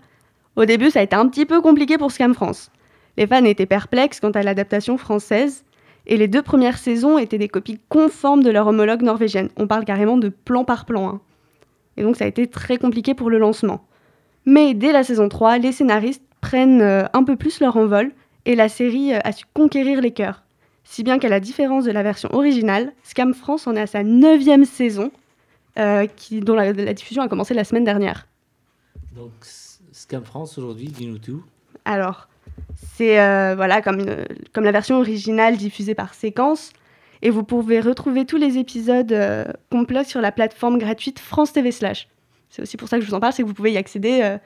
[0.56, 2.70] au début ça a été un petit peu compliqué pour Scam France.
[3.16, 5.64] Les fans étaient perplexes quant à l'adaptation française
[6.08, 9.50] et les deux premières saisons étaient des copies conformes de leur homologue norvégienne.
[9.56, 11.08] On parle carrément de plan par plan.
[11.08, 11.20] Hein.
[11.96, 13.84] Et donc ça a été très compliqué pour le lancement.
[14.46, 18.12] Mais dès la saison 3, les scénaristes prennent euh, un peu plus leur envol
[18.46, 20.42] et la série euh, a su conquérir les cœurs.
[20.84, 24.02] Si bien qu'à la différence de la version originale, Scam France en est à sa
[24.02, 25.10] neuvième saison,
[25.78, 28.26] euh, qui, dont la, diffusion a commencé la semaine dernière.
[29.14, 29.32] Donc
[29.92, 31.44] Scam France aujourd'hui, dis-nous tout.
[31.84, 32.28] Alors,
[32.98, 34.04] c'est euh, voilà comme,
[34.52, 36.72] comme la version originale diffusée par séquence.
[37.22, 41.70] Et vous pouvez retrouver tous les épisodes euh, complets sur la plateforme gratuite France TV
[41.70, 42.08] Slash.
[42.48, 44.20] C'est aussi pour ça que je vous en parle, c'est que vous pouvez y accéder
[44.22, 44.38] euh,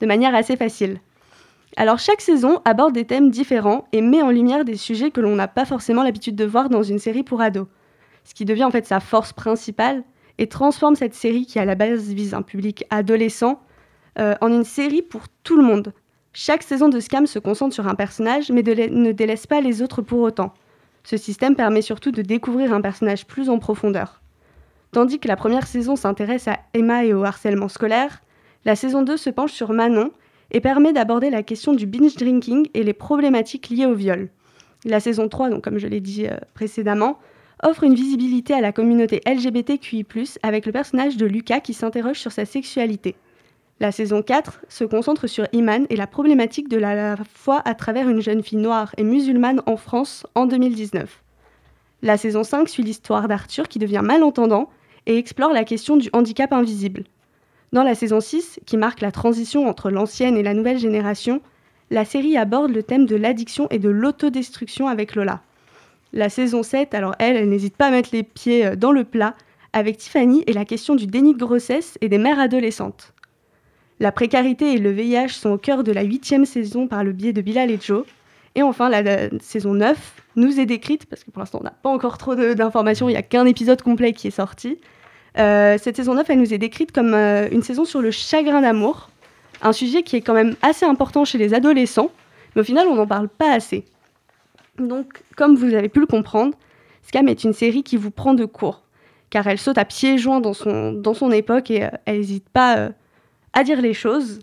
[0.00, 1.00] de manière assez facile.
[1.76, 5.36] Alors chaque saison aborde des thèmes différents et met en lumière des sujets que l'on
[5.36, 7.68] n'a pas forcément l'habitude de voir dans une série pour ados.
[8.24, 10.02] Ce qui devient en fait sa force principale
[10.38, 13.60] et transforme cette série qui à la base vise un public adolescent
[14.18, 15.94] en une série pour tout le monde,
[16.32, 20.00] chaque saison de Scam se concentre sur un personnage, mais ne délaisse pas les autres
[20.00, 20.54] pour autant.
[21.02, 24.20] Ce système permet surtout de découvrir un personnage plus en profondeur.
[24.92, 28.22] Tandis que la première saison s'intéresse à Emma et au harcèlement scolaire,
[28.64, 30.10] la saison 2 se penche sur Manon
[30.50, 34.28] et permet d'aborder la question du binge drinking et les problématiques liées au viol.
[34.84, 37.18] La saison 3, donc comme je l'ai dit euh, précédemment,
[37.62, 40.06] offre une visibilité à la communauté LGBTQI+,
[40.42, 43.16] avec le personnage de Lucas qui s'interroge sur sa sexualité.
[43.80, 48.10] La saison 4 se concentre sur Iman et la problématique de la foi à travers
[48.10, 51.22] une jeune fille noire et musulmane en France en 2019.
[52.02, 54.68] La saison 5 suit l'histoire d'Arthur qui devient malentendant
[55.06, 57.04] et explore la question du handicap invisible.
[57.72, 61.40] Dans la saison 6, qui marque la transition entre l'ancienne et la nouvelle génération,
[61.88, 65.40] la série aborde le thème de l'addiction et de l'autodestruction avec Lola.
[66.12, 69.04] La saison 7, alors elle, elle n'hésite pas à mettre les pieds euh, dans le
[69.04, 69.34] plat
[69.72, 73.14] avec Tiffany et la question du déni de grossesse et des mères adolescentes.
[74.00, 77.34] La précarité et le VIH sont au cœur de la huitième saison par le biais
[77.34, 78.06] de Bilal et Joe.
[78.54, 81.90] Et enfin, la, saison 9 nous est décrite, parce que pour l'instant on n'a pas
[81.90, 84.78] encore trop d'informations, il n'y a qu'un épisode complet qui est sorti.
[85.38, 88.62] Euh, cette saison 9, elle nous est décrite comme euh, une saison sur le chagrin
[88.62, 89.10] d'amour,
[89.60, 92.10] un sujet qui est quand même assez important chez les adolescents,
[92.54, 93.84] mais au final on n'en parle pas assez.
[94.78, 96.54] Donc, comme vous avez pu le comprendre,
[97.02, 98.82] Scam est une série qui vous prend de court,
[99.28, 102.48] car elle saute à pieds joints dans son, dans son époque et euh, elle n'hésite
[102.48, 102.90] pas
[103.52, 104.40] à dire les choses.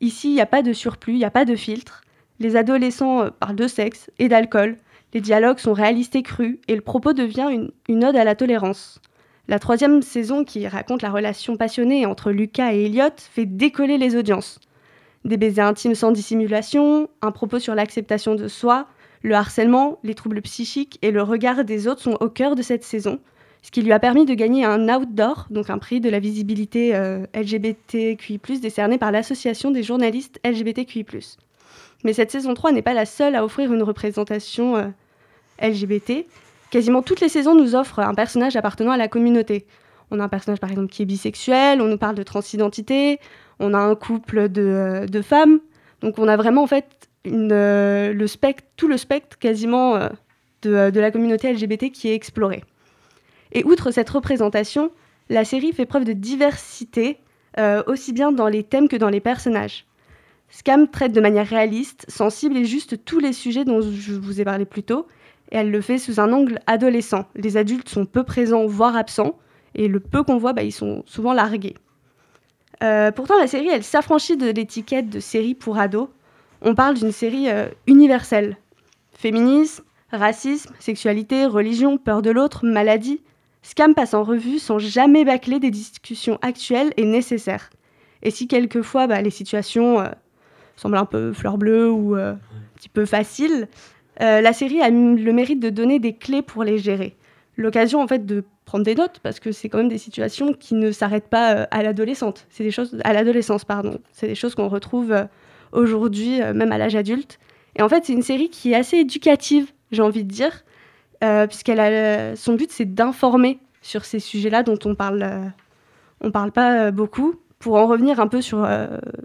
[0.00, 2.02] Ici, il n'y a pas de surplus, il n'y a pas de filtre.
[2.38, 4.76] Les adolescents euh, parlent de sexe et d'alcool.
[5.14, 8.34] Les dialogues sont réalistes et crus, et le propos devient une, une ode à la
[8.34, 9.00] tolérance.
[9.48, 14.14] La troisième saison, qui raconte la relation passionnée entre Lucas et Elliot, fait décoller les
[14.14, 14.60] audiences.
[15.24, 18.86] Des baisers intimes sans dissimulation, un propos sur l'acceptation de soi,
[19.22, 22.84] le harcèlement, les troubles psychiques et le regard des autres sont au cœur de cette
[22.84, 23.18] saison,
[23.62, 26.94] ce qui lui a permis de gagner un Outdoor, donc un prix de la visibilité
[26.94, 31.04] euh, LGBTQI+, décerné par l'Association des journalistes LGBTQI+.
[32.04, 34.86] Mais cette saison 3 n'est pas la seule à offrir une représentation euh,
[35.60, 36.26] LGBT.
[36.70, 39.66] Quasiment toutes les saisons nous offrent un personnage appartenant à la communauté.
[40.10, 43.18] On a un personnage par exemple qui est bisexuel, on nous parle de transidentité,
[43.58, 45.58] on a un couple de, euh, femmes.
[46.00, 46.86] Donc on a vraiment en fait
[47.24, 49.98] une, le spectre, tout le spectre quasiment
[50.62, 52.62] de la communauté LGBT qui est exploré.
[53.52, 54.90] Et outre cette représentation,
[55.28, 57.18] la série fait preuve de diversité,
[57.58, 59.86] euh, aussi bien dans les thèmes que dans les personnages.
[60.50, 64.44] Scam traite de manière réaliste, sensible et juste tous les sujets dont je vous ai
[64.44, 65.06] parlé plus tôt,
[65.50, 67.26] et elle le fait sous un angle adolescent.
[67.34, 69.38] Les adultes sont peu présents, voire absents,
[69.74, 71.74] et le peu qu'on voit, bah, ils sont souvent largués.
[72.82, 76.08] Euh, pourtant, la série, elle s'affranchit de l'étiquette de série pour ados.
[76.62, 78.56] On parle d'une série euh, universelle.
[79.12, 83.20] Féminisme, racisme, sexualité, religion, peur de l'autre, maladie,
[83.68, 87.68] Scam passe en revue sans jamais bâcler des discussions actuelles et nécessaires.
[88.22, 90.06] Et si quelquefois bah, les situations euh,
[90.74, 92.38] semblent un peu fleur bleue ou euh, un
[92.76, 93.68] petit peu faciles,
[94.22, 97.14] euh, la série a le mérite de donner des clés pour les gérer.
[97.58, 100.74] l'occasion en fait de prendre des notes parce que c'est quand même des situations qui
[100.74, 102.46] ne s'arrêtent pas à l'adolescente.
[102.48, 103.98] C'est des choses à l'adolescence pardon.
[104.12, 105.14] C'est des choses qu'on retrouve
[105.72, 107.38] aujourd'hui même à l'âge adulte.
[107.76, 110.64] Et en fait, c'est une série qui est assez éducative, j'ai envie de dire,
[111.20, 115.52] puisqu'elle a son but c'est d'informer sur ces sujets-là dont on parle
[116.20, 117.34] on parle pas beaucoup.
[117.58, 118.64] Pour en revenir un peu sur,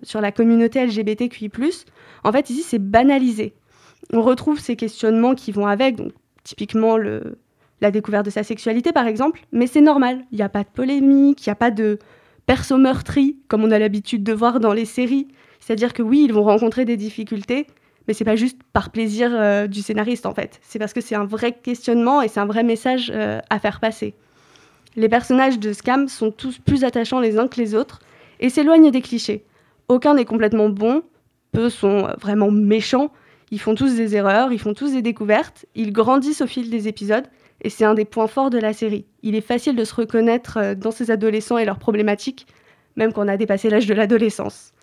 [0.02, 1.52] sur la communauté LGBTQI+,
[2.24, 3.54] en fait, ici, c'est banalisé.
[4.12, 6.14] On retrouve ces questionnements qui vont avec, donc
[6.44, 10.64] typiquement la découverte de sa sexualité par exemple, mais c'est normal, il n'y a pas
[10.64, 12.00] de polémique, il n'y a pas de
[12.46, 15.28] perso meurtri comme on a l'habitude de voir dans les séries.
[15.60, 17.68] C'est-à-dire que oui, ils vont rencontrer des difficultés,
[18.08, 20.60] mais c'est pas juste par plaisir euh, du scénariste en fait.
[20.62, 23.80] C'est parce que c'est un vrai questionnement et c'est un vrai message euh, à faire
[23.80, 24.14] passer.
[24.96, 28.00] Les personnages de Scam sont tous plus attachants les uns que les autres
[28.40, 29.44] et s'éloignent des clichés.
[29.88, 31.04] Aucun n'est complètement bon,
[31.52, 33.12] peu sont vraiment méchants,
[33.52, 36.88] ils font tous des erreurs, ils font tous des découvertes, ils grandissent au fil des
[36.88, 37.26] épisodes,
[37.62, 39.06] et c'est un des points forts de la série.
[39.22, 42.48] Il est facile de se reconnaître euh, dans ces adolescents et leurs problématiques,
[42.96, 44.74] même quand on a dépassé l'âge de l'adolescence.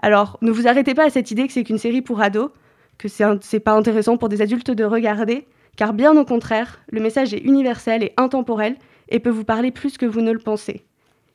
[0.00, 2.50] Alors, ne vous arrêtez pas à cette idée que c'est qu'une série pour ados,
[2.98, 5.46] que c'est pas intéressant pour des adultes de regarder,
[5.76, 8.76] car bien au contraire, le message est universel et intemporel
[9.08, 10.84] et peut vous parler plus que vous ne le pensez.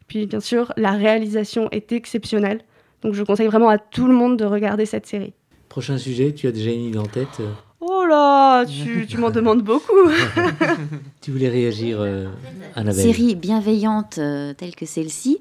[0.07, 2.61] Puis bien sûr, la réalisation est exceptionnelle,
[3.01, 5.34] donc je conseille vraiment à tout le monde de regarder cette série.
[5.70, 7.51] Prochain sujet, tu as déjà une idée en tête euh
[7.86, 9.91] Oh là, tu, m'en demandes beaucoup.
[11.22, 12.28] tu voulais réagir, euh,
[12.76, 15.38] Annabelle Série bienveillante euh, telle que celle-ci,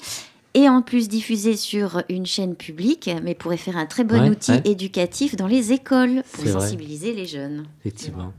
[0.55, 4.53] et en plus diffusée sur une chaîne publique, mais pourrait faire un très bon outil
[4.65, 7.65] éducatif dans les écoles pour sensibiliser les jeunes.
[7.81, 8.33] Effectivement.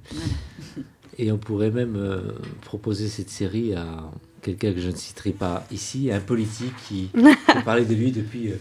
[1.18, 2.22] Et on pourrait même
[2.62, 4.12] proposer cette série à
[4.42, 7.10] quelqu'un que je ne citerai pas ici, un politique qui
[7.66, 8.54] parlait de lui depuis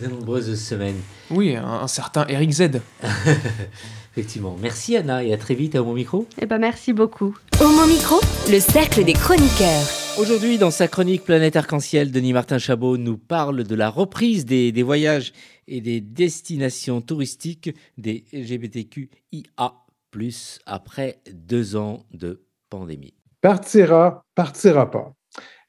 [0.00, 1.00] de nombreuses semaines.
[1.30, 2.70] Oui, un, certain Eric Z.
[4.12, 4.56] Effectivement.
[4.60, 6.26] Merci Anna et à très vite à mon micro.
[6.40, 7.34] Eh ben merci beaucoup.
[7.60, 8.16] Au mon micro,
[8.50, 9.86] le cercle des chroniqueurs.
[10.18, 14.70] Aujourd'hui, dans sa chronique Planète Arc-en-Ciel, Denis Martin Chabot nous parle de la reprise des,
[14.70, 15.32] des voyages
[15.66, 19.72] et des destinations touristiques des LGBTQIA,
[20.66, 23.14] après deux ans de pandémie.
[23.40, 25.14] Partira, partira pas.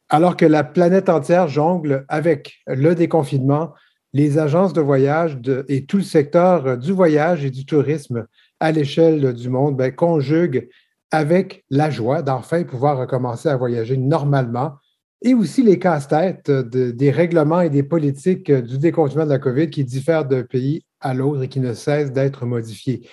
[0.10, 3.74] Alors que la planète entière jongle avec le déconfinement,
[4.14, 8.26] les agences de voyage et tout le secteur euh, du voyage et du tourisme
[8.60, 10.70] à l'échelle du monde ben, conjuguent
[11.12, 14.74] avec la joie d'enfin pouvoir recommencer à voyager normalement
[15.22, 19.86] et aussi les casse-têtes des règlements et des politiques du déconfinement de la COVID qui
[19.86, 23.08] diffèrent d'un pays à l'autre et qui ne cessent d'être modifiés.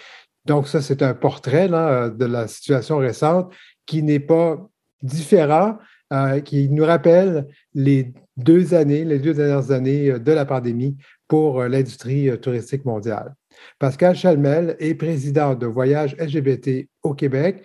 [0.45, 3.53] Donc ça, c'est un portrait de la situation récente
[3.87, 4.69] qui n'est pas
[5.03, 5.79] différent,
[6.13, 8.13] euh, qui nous rappelle les
[8.43, 10.97] deux années, les deux dernières années euh, de la pandémie
[11.29, 13.35] pour euh, l'industrie touristique mondiale.
[13.79, 17.63] Pascal Chalmel est président de Voyage LGBT au Québec.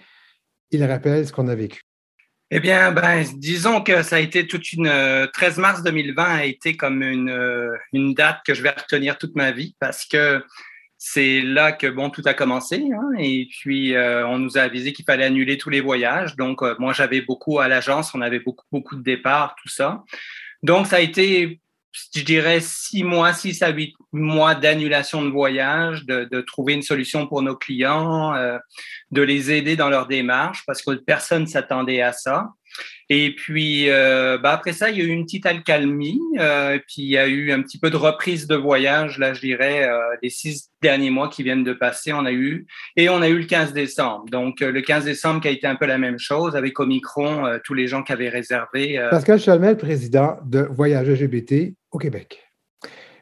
[0.71, 1.82] Il rappelle ce qu'on a vécu.
[2.51, 4.91] Eh bien, ben, disons que ça a été toute une.
[5.34, 7.34] 13 mars 2020 a été comme une,
[7.91, 10.43] une date que je vais retenir toute ma vie parce que
[11.07, 14.91] c'est là que bon tout a commencé hein, et puis euh, on nous a avisé
[14.91, 16.36] qu'il fallait annuler tous les voyages.
[16.36, 20.03] Donc euh, moi j'avais beaucoup à l'agence, on avait beaucoup beaucoup de départs, tout ça.
[20.64, 21.60] Donc ça a été
[22.14, 26.82] je dirais six mois, six à huit mois d'annulation de voyage, de, de, trouver une
[26.82, 28.58] solution pour nos clients, euh,
[29.12, 32.49] de les aider dans leur démarche parce que personne s'attendait à ça.
[33.10, 37.03] Et puis, euh, bah après ça, il y a eu une petite alcalmie, euh, puis
[37.03, 39.99] il y a eu un petit peu de reprise de voyage, là, je dirais, euh,
[40.24, 43.38] les six derniers mois qui viennent de passer, on a eu, et on a eu
[43.38, 44.26] le 15 décembre.
[44.32, 47.76] Donc, le 15 décembre qui a été un peu la même chose, avec Omicron, tous
[47.76, 48.99] les gens qui avaient réservé.
[49.12, 52.45] Pascal Chalmel, président de Voyage LGBT au Québec.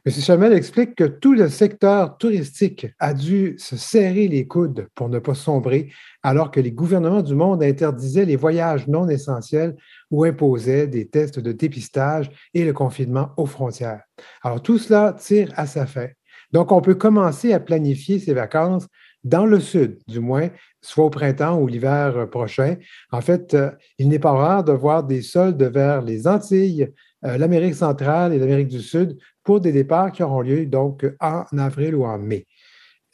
[0.05, 0.11] M.
[0.11, 5.17] Chamel explique que tout le secteur touristique a dû se serrer les coudes pour ne
[5.17, 5.93] pas sombrer,
[6.23, 9.77] alors que les gouvernements du monde interdisaient les voyages non essentiels
[10.11, 14.01] ou imposaient des tests de dépistage et le confinement aux frontières.
[14.41, 16.07] Alors tout cela tire à sa fin.
[16.51, 18.87] Donc on peut commencer à planifier ses vacances
[19.23, 20.49] dans le sud, du moins,
[20.81, 22.75] soit au printemps ou l'hiver prochain.
[23.11, 26.91] En fait, euh, il n'est pas rare de voir des soldes vers les Antilles,
[27.23, 31.95] l'Amérique centrale et l'Amérique du Sud pour des départs qui auront lieu donc en avril
[31.95, 32.45] ou en mai.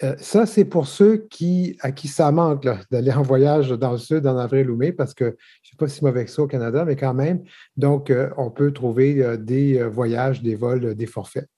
[0.01, 3.97] Euh, ça, c'est pour ceux qui, à qui ça manque d'aller en voyage dans le
[3.97, 6.41] sud en avril ou mai, parce que je ne sais pas si mauvais que ça
[6.41, 7.43] au Canada, mais quand même,
[7.75, 11.49] donc euh, on peut trouver des voyages, des vols, des forfaits.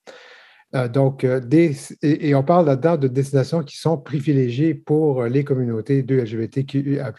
[0.92, 6.16] donc, des, et, on parle là-dedans de destinations qui sont privilégiées pour les communautés de
[6.16, 7.14] LGBTQIA.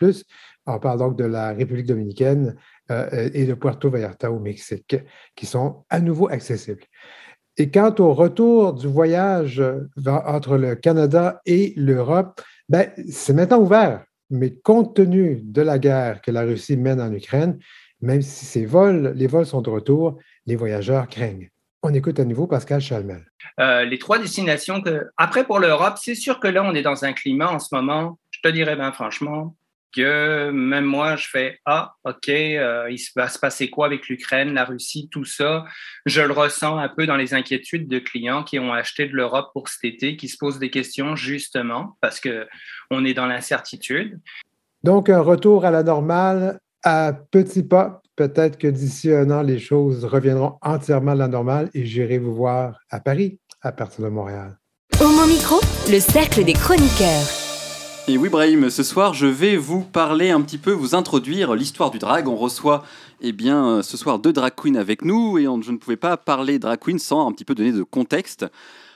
[0.67, 2.57] On parle donc de la République dominicaine,
[2.91, 4.97] euh, et de Puerto Vallarta au Mexique,
[5.37, 6.85] qui sont à nouveau accessibles.
[7.57, 9.63] Et quant au retour du voyage
[10.07, 14.05] entre le Canada et l'Europe, ben, c'est maintenant ouvert.
[14.31, 17.59] mais compte tenu de la guerre que la Russie mène en Ukraine,
[18.01, 21.51] même si ces vols, les vols sont de retour, les voyageurs craignent.
[21.83, 23.25] On écoute à nouveau Pascal Chalmel.
[23.61, 25.09] Euh, les trois destinations que.
[25.17, 28.19] Après, pour l'Europe, c'est sûr que là, on est dans un climat en ce moment,
[28.31, 29.57] je te dirais bien franchement,
[29.93, 34.55] que même moi, je fais Ah, OK, euh, il va se passer quoi avec l'Ukraine,
[34.55, 35.65] la Russie, tout ça?
[36.07, 39.51] Je le ressens un peu dans les inquiétudes de clients qui ont acheté de l'Europe
[39.53, 44.21] pour cet été, qui se posent des questions justement parce qu'on est dans l'incertitude.
[44.83, 48.03] Donc, un retour à la normale à petits pas.
[48.17, 52.35] Peut-être que d'ici un an, les choses reviendront entièrement à la normale et j'irai vous
[52.35, 54.59] voir à Paris, à partir de Montréal.
[55.01, 57.42] Homo Micro, le cercle des chroniqueurs.
[58.09, 61.93] Et oui, Brahim, ce soir, je vais vous parler un petit peu, vous introduire l'histoire
[61.93, 62.27] du drag.
[62.27, 62.85] On reçoit,
[63.21, 66.59] eh bien, ce soir deux drag queens avec nous et je ne pouvais pas parler
[66.59, 68.45] drag queen sans un petit peu donner de contexte.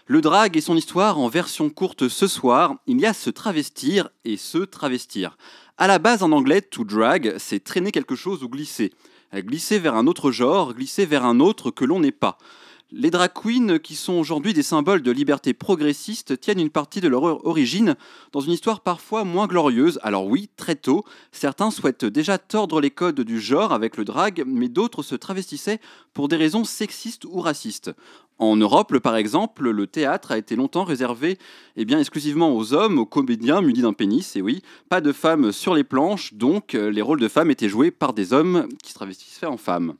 [0.07, 4.09] Le drag et son histoire en version courte ce soir, il y a se travestir
[4.25, 5.39] et se travestir.
[5.79, 8.93] À la base, en anglais, to drag, c'est traîner quelque chose ou glisser.
[9.33, 12.39] Glisser vers un autre genre, glisser vers un autre que l'on n'est pas.
[12.93, 17.09] Les drag queens, qui sont aujourd'hui des symboles de liberté progressiste, tiennent une partie de
[17.09, 17.97] leur origine
[18.31, 19.99] dans une histoire parfois moins glorieuse.
[20.05, 24.45] Alors oui, très tôt, certains souhaitent déjà tordre les codes du genre avec le drag,
[24.47, 25.81] mais d'autres se travestissaient
[26.15, 27.91] pour des raisons sexistes ou racistes.
[28.39, 31.39] En Europe, par exemple, le théâtre a été longtemps réservé
[31.75, 35.51] eh bien, exclusivement aux hommes, aux comédiens munis d'un pénis, et oui, pas de femmes
[35.51, 38.95] sur les planches, donc les rôles de femmes étaient joués par des hommes qui se
[38.95, 39.95] travestissaient en femmes.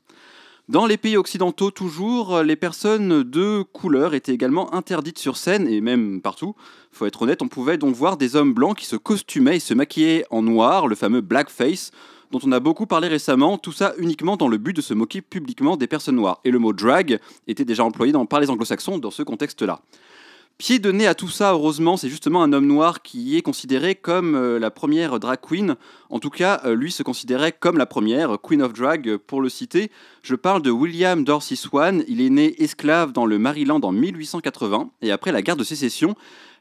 [0.69, 5.79] Dans les pays occidentaux, toujours, les personnes de couleur étaient également interdites sur scène et
[5.79, 6.55] même partout.
[6.91, 9.73] Faut être honnête, on pouvait donc voir des hommes blancs qui se costumaient et se
[9.73, 11.91] maquillaient en noir, le fameux blackface,
[12.31, 15.21] dont on a beaucoup parlé récemment, tout ça uniquement dans le but de se moquer
[15.21, 16.41] publiquement des personnes noires.
[16.43, 19.79] Et le mot drag était déjà employé dans, par les anglo-saxons dans ce contexte-là.
[20.57, 23.93] Pied de nez à tout ça, heureusement, c'est justement un homme noir qui est considéré
[23.93, 25.75] comme euh, la première drag queen.
[26.09, 29.49] En tout cas, euh, lui se considérait comme la première, Queen of Drag pour le
[29.49, 29.91] citer.
[30.23, 32.03] Je parle de William Dorsey Swan.
[32.07, 36.15] Il est né esclave dans le Maryland en 1880 et après la guerre de sécession,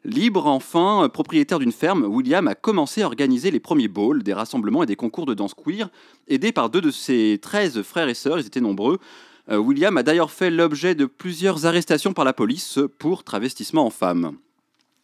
[0.07, 4.35] Libre enfin, euh, propriétaire d'une ferme, William a commencé à organiser les premiers balls, des
[4.35, 5.89] rassemblements et des concours de danse queer,
[6.29, 9.01] aidé par deux de ses 13 frères et sœurs, ils étaient nombreux.
[9.51, 13.91] Euh, William a d'ailleurs fait l'objet de plusieurs arrestations par la police pour travestissement en
[13.91, 14.37] femme.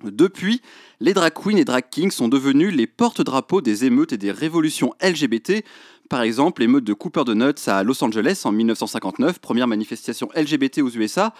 [0.05, 0.63] Depuis,
[1.01, 4.95] les drag queens et drag kings sont devenus les porte-drapeaux des émeutes et des révolutions
[5.01, 5.65] LGBT.
[6.09, 10.91] Par exemple, l'émeute de Cooper Donuts à Los Angeles en 1959, première manifestation LGBT aux
[10.91, 11.33] USA.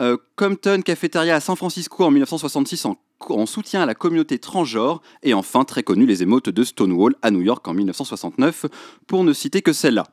[0.00, 2.96] Euh, Compton Cafeteria à San Francisco en 1966 en,
[3.28, 5.02] en, soutien à la communauté transgenre.
[5.22, 8.66] Et enfin, très connu, les émeutes de Stonewall à New York en 1969,
[9.06, 10.04] pour ne citer que celle-là.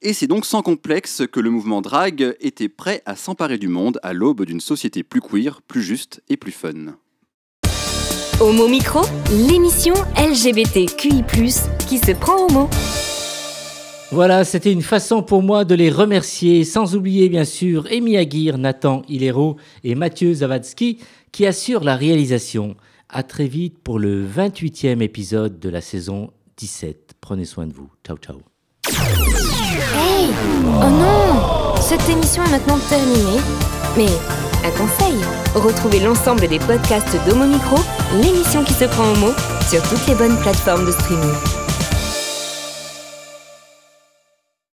[0.00, 3.98] Et c'est donc sans complexe que le mouvement drag était prêt à s'emparer du monde
[4.02, 6.94] à l'aube d'une société plus queer, plus juste et plus fun.
[8.40, 9.00] Homo Micro,
[9.48, 11.24] l'émission LGBTQI+,
[11.88, 12.70] qui se prend au mot.
[14.10, 18.56] Voilà, c'était une façon pour moi de les remercier, sans oublier bien sûr Amy Aguirre,
[18.56, 20.98] Nathan Hilero et Mathieu Zavadsky
[21.32, 22.76] qui assurent la réalisation.
[23.08, 27.14] À très vite pour le 28e épisode de la saison 17.
[27.20, 27.90] Prenez soin de vous.
[28.06, 28.40] Ciao ciao.
[28.88, 30.28] Hey
[30.64, 33.40] Oh non Cette émission est maintenant terminée.
[33.96, 34.08] Mais
[34.64, 35.14] un conseil
[35.54, 37.76] retrouvez l'ensemble des podcasts d'Homo Micro,
[38.22, 39.32] l'émission qui se prend au mot,
[39.68, 41.57] sur toutes les bonnes plateformes de streaming.